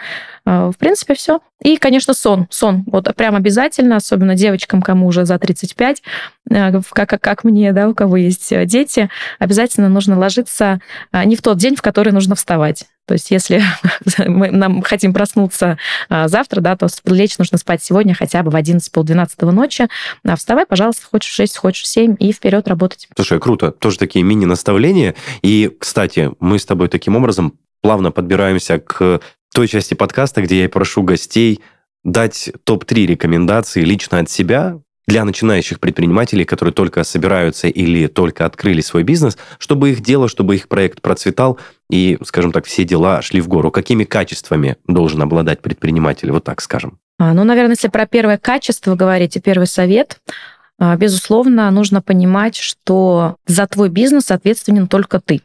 А, 0.50 0.72
в 0.72 0.78
принципе, 0.78 1.14
все. 1.14 1.42
И, 1.62 1.76
конечно, 1.76 2.14
сон. 2.14 2.48
Сон. 2.50 2.86
Вот 2.88 3.14
прям 3.18 3.36
обязательно, 3.36 3.98
особенно 3.98 4.34
девочкам, 4.34 4.82
кому 4.82 5.08
уже 5.08 5.26
за 5.26 5.38
35, 5.38 6.02
а, 6.50 6.82
как, 6.94 7.10
как, 7.10 7.22
как 7.22 7.44
мне, 7.44 7.74
да, 7.74 7.90
у 7.90 7.94
кого 7.94 8.16
есть 8.16 8.54
э, 8.54 8.66
дети, 8.66 9.10
обязательно 9.40 9.90
нужно 9.90 10.18
ложиться 10.18 10.80
а, 11.12 11.26
не 11.26 11.36
в 11.36 11.42
тот 11.42 11.58
день, 11.58 11.76
в 11.76 11.82
который 11.82 12.14
нужно 12.14 12.36
вставать. 12.36 12.86
То 13.08 13.14
есть 13.14 13.30
если 13.30 13.62
мы 14.26 14.50
нам 14.52 14.82
хотим 14.84 15.14
проснуться 15.14 15.78
завтра, 16.10 16.62
да, 16.62 16.78
то 16.78 16.88
лечь 17.06 17.38
нужно 17.38 17.58
спать 17.58 17.84
сегодня 17.84 18.14
хотя 18.14 18.42
бы 18.42 18.50
в 18.50 18.56
11-полдвенадцатого 18.56 19.52
ночи. 19.52 19.90
А 20.24 20.38
вставай, 20.38 20.66
пожалуйста, 20.66 21.08
хочешь 21.12 21.32
в 21.32 21.36
6, 21.36 21.58
хочешь 21.58 21.84
в 21.84 21.88
7 21.88 22.16
и 22.20 22.32
вперед 22.32 22.70
работать. 22.70 23.10
Слушай, 23.16 23.42
круто. 23.42 23.72
Тоже 23.72 23.98
такие 23.98 24.24
мини-наставления. 24.24 25.16
И, 25.42 25.76
кстати, 25.78 26.32
мы 26.40 26.58
с 26.58 26.66
тобой 26.66 26.88
таким 26.88 27.18
образом 27.18 27.58
плавно 27.82 28.12
подбираемся 28.12 28.80
к 28.80 29.22
той 29.58 29.68
части 29.68 29.96
подкаста, 29.96 30.44
где 30.44 30.62
я 30.62 30.70
прошу 30.70 31.02
гостей 31.02 31.62
дать 32.04 32.52
топ-3 32.64 33.08
рекомендации 33.08 33.82
лично 33.82 34.20
от 34.20 34.30
себя 34.30 34.78
для 35.08 35.26
начинающих 35.26 35.80
предпринимателей, 35.80 36.46
которые 36.46 36.74
только 36.74 37.04
собираются 37.04 37.68
или 37.68 38.06
только 38.06 38.46
открыли 38.46 38.82
свой 38.82 39.02
бизнес, 39.02 39.36
чтобы 39.58 39.90
их 39.90 40.02
дело, 40.02 40.28
чтобы 40.28 40.54
их 40.54 40.68
проект 40.68 41.02
процветал 41.02 41.58
и, 41.90 42.20
скажем 42.24 42.52
так, 42.52 42.66
все 42.66 42.84
дела 42.84 43.24
шли 43.24 43.42
в 43.42 43.48
гору. 43.48 43.72
Какими 43.72 44.04
качествами 44.04 44.76
должен 44.86 45.24
обладать 45.24 45.64
предприниматель, 45.64 46.30
вот 46.30 46.44
так 46.44 46.62
скажем? 46.62 47.00
А, 47.18 47.34
ну, 47.34 47.44
наверное, 47.44 47.72
если 47.72 47.88
про 47.88 48.06
первое 48.06 48.38
качество 48.38 48.94
говорить 48.94 49.38
и 49.38 49.42
первый 49.42 49.66
совет, 49.66 50.20
а, 50.78 50.96
безусловно, 50.98 51.72
нужно 51.72 52.04
понимать, 52.04 52.58
что 52.58 53.38
за 53.48 53.66
твой 53.66 53.90
бизнес 53.90 54.30
ответственен 54.30 54.88
только 54.88 55.20
ты 55.20 55.42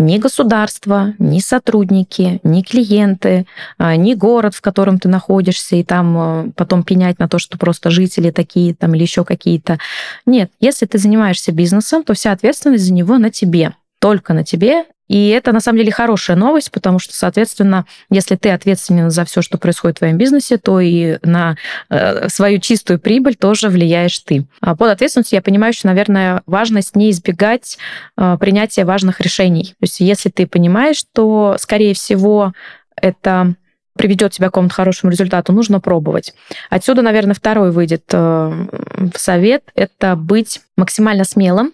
ни 0.00 0.18
государство, 0.18 1.14
ни 1.18 1.38
сотрудники, 1.38 2.40
ни 2.42 2.62
клиенты, 2.62 3.46
а, 3.78 3.96
ни 3.96 4.14
город, 4.14 4.54
в 4.54 4.60
котором 4.60 4.98
ты 4.98 5.08
находишься, 5.08 5.76
и 5.76 5.84
там 5.84 6.16
а, 6.18 6.46
потом 6.56 6.82
пенять 6.82 7.18
на 7.18 7.28
то, 7.28 7.38
что 7.38 7.58
просто 7.58 7.90
жители 7.90 8.30
такие 8.30 8.74
там 8.74 8.94
или 8.94 9.02
еще 9.02 9.24
какие-то. 9.24 9.78
Нет, 10.26 10.50
если 10.60 10.86
ты 10.86 10.98
занимаешься 10.98 11.52
бизнесом, 11.52 12.02
то 12.02 12.14
вся 12.14 12.32
ответственность 12.32 12.84
за 12.84 12.92
него 12.92 13.18
на 13.18 13.30
тебе 13.30 13.74
только 14.00 14.32
на 14.32 14.44
тебе, 14.44 14.86
и 15.10 15.30
это, 15.30 15.50
на 15.50 15.58
самом 15.58 15.78
деле, 15.78 15.90
хорошая 15.90 16.36
новость, 16.36 16.70
потому 16.70 17.00
что, 17.00 17.12
соответственно, 17.16 17.84
если 18.10 18.36
ты 18.36 18.50
ответственен 18.50 19.10
за 19.10 19.24
все, 19.24 19.42
что 19.42 19.58
происходит 19.58 19.96
в 19.96 19.98
твоем 19.98 20.16
бизнесе, 20.16 20.56
то 20.56 20.78
и 20.78 21.18
на 21.24 21.56
э, 21.88 22.28
свою 22.28 22.60
чистую 22.60 23.00
прибыль 23.00 23.34
тоже 23.34 23.70
влияешь 23.70 24.16
ты. 24.20 24.46
А 24.60 24.76
под 24.76 24.90
ответственностью 24.90 25.38
я 25.38 25.42
понимаю, 25.42 25.72
что, 25.72 25.88
наверное, 25.88 26.44
важность 26.46 26.94
не 26.94 27.10
избегать 27.10 27.76
э, 28.16 28.36
принятия 28.38 28.84
важных 28.84 29.20
решений. 29.20 29.74
То 29.80 29.82
есть 29.82 29.98
если 29.98 30.28
ты 30.30 30.46
понимаешь, 30.46 30.98
что, 30.98 31.56
скорее 31.58 31.94
всего, 31.94 32.52
это 32.94 33.56
приведет 33.96 34.30
тебя 34.30 34.46
к 34.46 34.50
какому-то 34.52 34.74
хорошему 34.74 35.10
результату, 35.10 35.52
нужно 35.52 35.80
пробовать. 35.80 36.34
Отсюда, 36.70 37.02
наверное, 37.02 37.34
второй 37.34 37.72
выйдет 37.72 38.04
э, 38.12 38.66
совет– 39.16 39.64
это 39.74 40.14
быть 40.14 40.60
максимально 40.76 41.24
смелым 41.24 41.72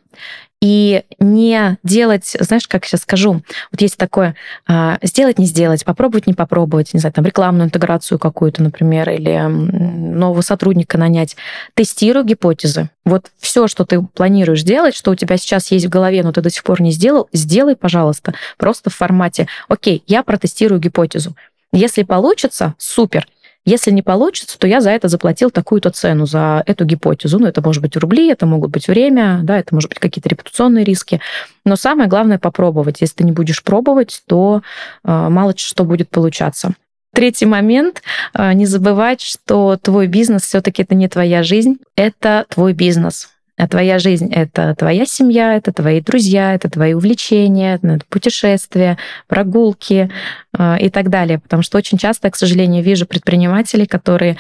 и 0.67 1.05
не 1.21 1.79
делать, 1.85 2.37
знаешь, 2.41 2.67
как 2.67 2.85
сейчас 2.85 3.03
скажу, 3.03 3.43
вот 3.71 3.81
есть 3.81 3.97
такое, 3.97 4.35
а, 4.67 4.99
сделать, 5.01 5.39
не 5.39 5.47
сделать, 5.47 5.85
попробовать, 5.85 6.27
не 6.27 6.35
попробовать, 6.35 6.93
не 6.93 6.99
знаю, 6.99 7.13
там 7.13 7.25
рекламную 7.25 7.67
интеграцию 7.67 8.19
какую-то, 8.19 8.65
например, 8.65 9.09
или 9.11 9.47
нового 9.47 10.41
сотрудника 10.41 10.99
нанять. 10.99 11.37
Тестируй 11.75 12.25
гипотезы. 12.25 12.91
Вот 13.05 13.31
все, 13.39 13.69
что 13.69 13.85
ты 13.85 14.03
планируешь 14.03 14.65
делать, 14.65 14.97
что 14.97 15.13
у 15.13 15.15
тебя 15.15 15.37
сейчас 15.37 15.71
есть 15.71 15.87
в 15.87 15.89
голове, 15.89 16.25
но 16.25 16.33
ты 16.33 16.41
до 16.41 16.51
сих 16.51 16.65
пор 16.65 16.81
не 16.81 16.91
сделал, 16.91 17.29
сделай, 17.33 17.77
пожалуйста, 17.77 18.35
просто 18.59 18.91
в 18.91 18.95
формате, 18.97 19.47
окей, 19.69 20.03
я 20.09 20.25
протестирую 20.25 20.81
гипотезу. 20.81 21.37
Если 21.73 22.03
получится, 22.03 22.75
супер. 22.79 23.29
Если 23.67 23.91
не 23.91 24.03
получится, 24.03 24.57
то 24.61 24.69
я 24.69 24.81
за 24.81 24.91
это 24.91 25.09
заплатил 25.09 25.51
такую-то 25.51 25.91
цену, 25.91 26.25
за 26.25 26.63
эту 26.67 26.85
гипотезу. 26.85 27.41
Ну, 27.41 27.49
это 27.49 27.61
может 27.61 27.83
быть 27.83 27.97
рубли, 27.97 28.31
это 28.31 28.47
могут 28.47 28.71
быть 28.71 28.87
время, 28.87 29.41
да, 29.43 29.59
это 29.59 29.75
может 29.75 29.91
быть 29.91 29.99
какие-то 29.99 30.29
репутационные 30.29 30.85
риски. 30.85 31.21
Но 31.65 31.75
самое 31.75 32.09
главное 32.09 32.39
попробовать. 32.39 33.01
Если 33.01 33.17
ты 33.17 33.25
не 33.25 33.33
будешь 33.33 33.65
пробовать, 33.65 34.23
то 34.29 34.63
э, 35.05 35.11
мало 35.11 35.53
что 35.57 35.83
будет 35.83 36.09
получаться. 36.11 36.75
Третий 37.13 37.47
момент. 37.47 38.03
Э, 38.35 38.53
не 38.53 38.67
забывать, 38.67 39.21
что 39.21 39.77
твой 39.83 40.07
бизнес 40.07 40.43
все-таки 40.45 40.83
это 40.83 40.95
не 40.95 41.09
твоя 41.09 41.43
жизнь, 41.43 41.79
это 41.97 42.47
твой 42.49 42.73
бизнес. 42.73 43.31
А 43.59 43.67
твоя 43.69 43.99
жизнь— 43.99 44.31
это 44.33 44.75
твоя 44.75 45.07
семья, 45.07 45.55
это 45.55 45.73
твои 45.73 46.03
друзья, 46.03 46.55
это 46.55 46.69
твои 46.69 46.93
увлечения, 46.93 47.77
это 47.77 48.05
путешествия, 48.11 48.99
прогулки 49.29 50.11
э, 50.59 50.79
и 50.79 50.91
так 50.91 51.09
далее. 51.09 51.39
Потому 51.39 51.63
что 51.63 51.79
очень 51.79 51.97
часто, 51.97 52.31
к 52.31 52.37
сожалению, 52.37 52.83
вижу 52.83 53.07
предпринимателей, 53.07 53.87
которые, 53.87 54.37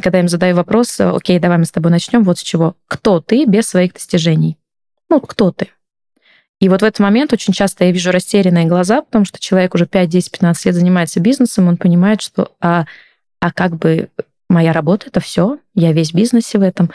когда 0.00 0.20
им 0.20 0.28
задаю 0.28 0.54
вопрос, 0.54 1.00
окей, 1.00 1.40
давай 1.40 1.58
мы 1.58 1.64
с 1.64 1.72
тобой 1.72 1.90
начнем, 1.90 2.22
вот 2.22 2.38
с 2.38 2.42
чего. 2.42 2.76
Кто 2.86 3.20
ты 3.20 3.46
без 3.46 3.68
своих 3.68 3.94
достижений? 3.94 4.56
Ну, 5.10 5.20
кто 5.20 5.50
ты? 5.50 5.68
И 6.60 6.68
вот 6.68 6.82
в 6.82 6.84
этот 6.84 7.00
момент 7.00 7.32
очень 7.32 7.52
часто 7.52 7.84
я 7.84 7.90
вижу 7.90 8.12
растерянные 8.12 8.66
глаза, 8.66 9.02
потому 9.02 9.24
что 9.24 9.40
человек 9.40 9.74
уже 9.74 9.86
5, 9.86 10.08
10, 10.08 10.30
15 10.30 10.66
лет 10.66 10.74
занимается 10.76 11.18
бизнесом, 11.18 11.66
он 11.66 11.76
понимает, 11.76 12.22
что 12.22 12.52
а, 12.60 12.86
а 13.40 13.50
как 13.50 13.76
бы 13.76 14.08
Моя 14.52 14.74
работа— 14.74 15.06
это 15.08 15.18
все, 15.20 15.58
я 15.74 15.92
весь 15.92 16.12
в 16.12 16.14
бизнесе 16.14 16.58
в 16.58 16.62
этом. 16.62 16.90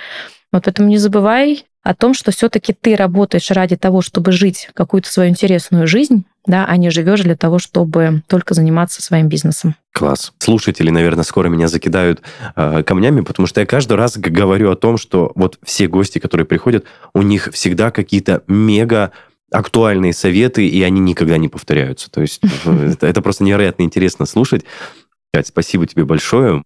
Вот 0.51 0.63
поэтому 0.63 0.87
не 0.87 0.97
забывай 0.97 1.65
о 1.83 1.93
том, 1.93 2.13
что 2.13 2.31
все-таки 2.31 2.73
ты 2.73 2.95
работаешь 2.95 3.49
ради 3.51 3.77
того, 3.77 4.01
чтобы 4.01 4.31
жить 4.31 4.69
какую-то 4.73 5.09
свою 5.09 5.29
интересную 5.29 5.87
жизнь, 5.87 6.25
да, 6.45 6.65
а 6.65 6.75
не 6.77 6.89
живешь 6.89 7.21
для 7.21 7.35
того, 7.35 7.59
чтобы 7.59 8.23
только 8.27 8.53
заниматься 8.53 9.01
своим 9.01 9.29
бизнесом. 9.29 9.75
Класс. 9.93 10.33
Слушатели, 10.39 10.89
наверное, 10.89 11.23
скоро 11.23 11.47
меня 11.47 11.67
закидают 11.67 12.21
э, 12.55 12.83
камнями, 12.83 13.21
потому 13.21 13.47
что 13.47 13.61
я 13.61 13.65
каждый 13.65 13.93
раз 13.93 14.17
говорю 14.17 14.71
о 14.71 14.75
том, 14.75 14.97
что 14.97 15.31
вот 15.35 15.59
все 15.63 15.87
гости, 15.87 16.19
которые 16.19 16.45
приходят, 16.45 16.85
у 17.13 17.21
них 17.21 17.49
всегда 17.53 17.91
какие-то 17.91 18.43
мега 18.47 19.11
актуальные 19.49 20.13
советы, 20.13 20.67
и 20.67 20.81
они 20.83 20.99
никогда 20.99 21.37
не 21.37 21.47
повторяются. 21.47 22.11
То 22.11 22.21
есть 22.21 22.41
э, 22.65 22.93
это 22.99 23.21
просто 23.21 23.43
невероятно 23.43 23.83
интересно 23.83 24.25
слушать. 24.25 24.65
Кать, 25.33 25.47
спасибо 25.47 25.87
тебе 25.87 26.05
большое. 26.05 26.63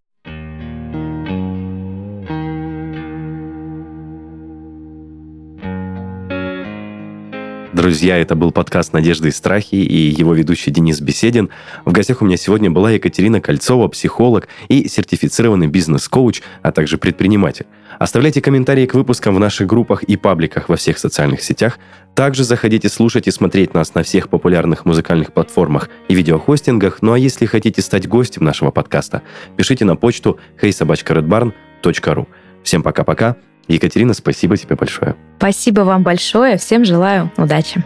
Друзья, 7.82 8.20
это 8.20 8.36
был 8.36 8.52
подкаст 8.52 8.94
«Надежды 8.94 9.30
и 9.30 9.32
страхи» 9.32 9.74
и 9.74 9.98
его 10.12 10.36
ведущий 10.36 10.70
Денис 10.70 11.02
Беседин. 11.02 11.50
В 11.84 11.92
гостях 11.92 12.22
у 12.22 12.26
меня 12.26 12.38
сегодня 12.38 12.70
была 12.70 12.92
Екатерина 12.92 13.42
Кольцова, 13.42 13.88
психолог 13.88 14.48
и 14.68 14.88
сертифицированный 14.88 15.66
бизнес-коуч, 15.66 16.44
а 16.62 16.72
также 16.72 17.00
предприниматель. 17.00 17.66
Оставляйте 17.98 18.40
комментарии 18.40 18.86
к 18.86 18.94
выпускам 18.94 19.34
в 19.34 19.40
наших 19.40 19.66
группах 19.66 20.04
и 20.04 20.16
пабликах 20.16 20.70
во 20.70 20.76
всех 20.76 21.00
социальных 21.00 21.42
сетях. 21.42 21.80
Также 22.14 22.44
заходите 22.44 22.88
слушать 22.88 23.28
и 23.28 23.32
смотреть 23.32 23.74
нас 23.74 23.96
на 23.96 24.04
всех 24.04 24.30
популярных 24.30 24.86
музыкальных 24.86 25.34
платформах 25.34 25.90
и 26.08 26.14
видеохостингах. 26.14 27.00
Ну 27.02 27.14
а 27.14 27.18
если 27.18 27.48
хотите 27.48 27.82
стать 27.82 28.08
гостем 28.08 28.44
нашего 28.44 28.70
подкаста, 28.70 29.24
пишите 29.58 29.86
на 29.86 29.96
почту 29.96 30.38
heysobachkaredbarn.ru. 30.62 32.28
Всем 32.62 32.84
пока-пока. 32.84 33.38
Екатерина, 33.68 34.14
спасибо 34.14 34.58
тебе 34.58 34.76
большое. 34.76 35.16
Спасибо 35.38 35.82
вам 35.82 36.04
большое. 36.04 36.58
Всем 36.58 36.86
желаю 36.86 37.32
удачи. 37.38 37.84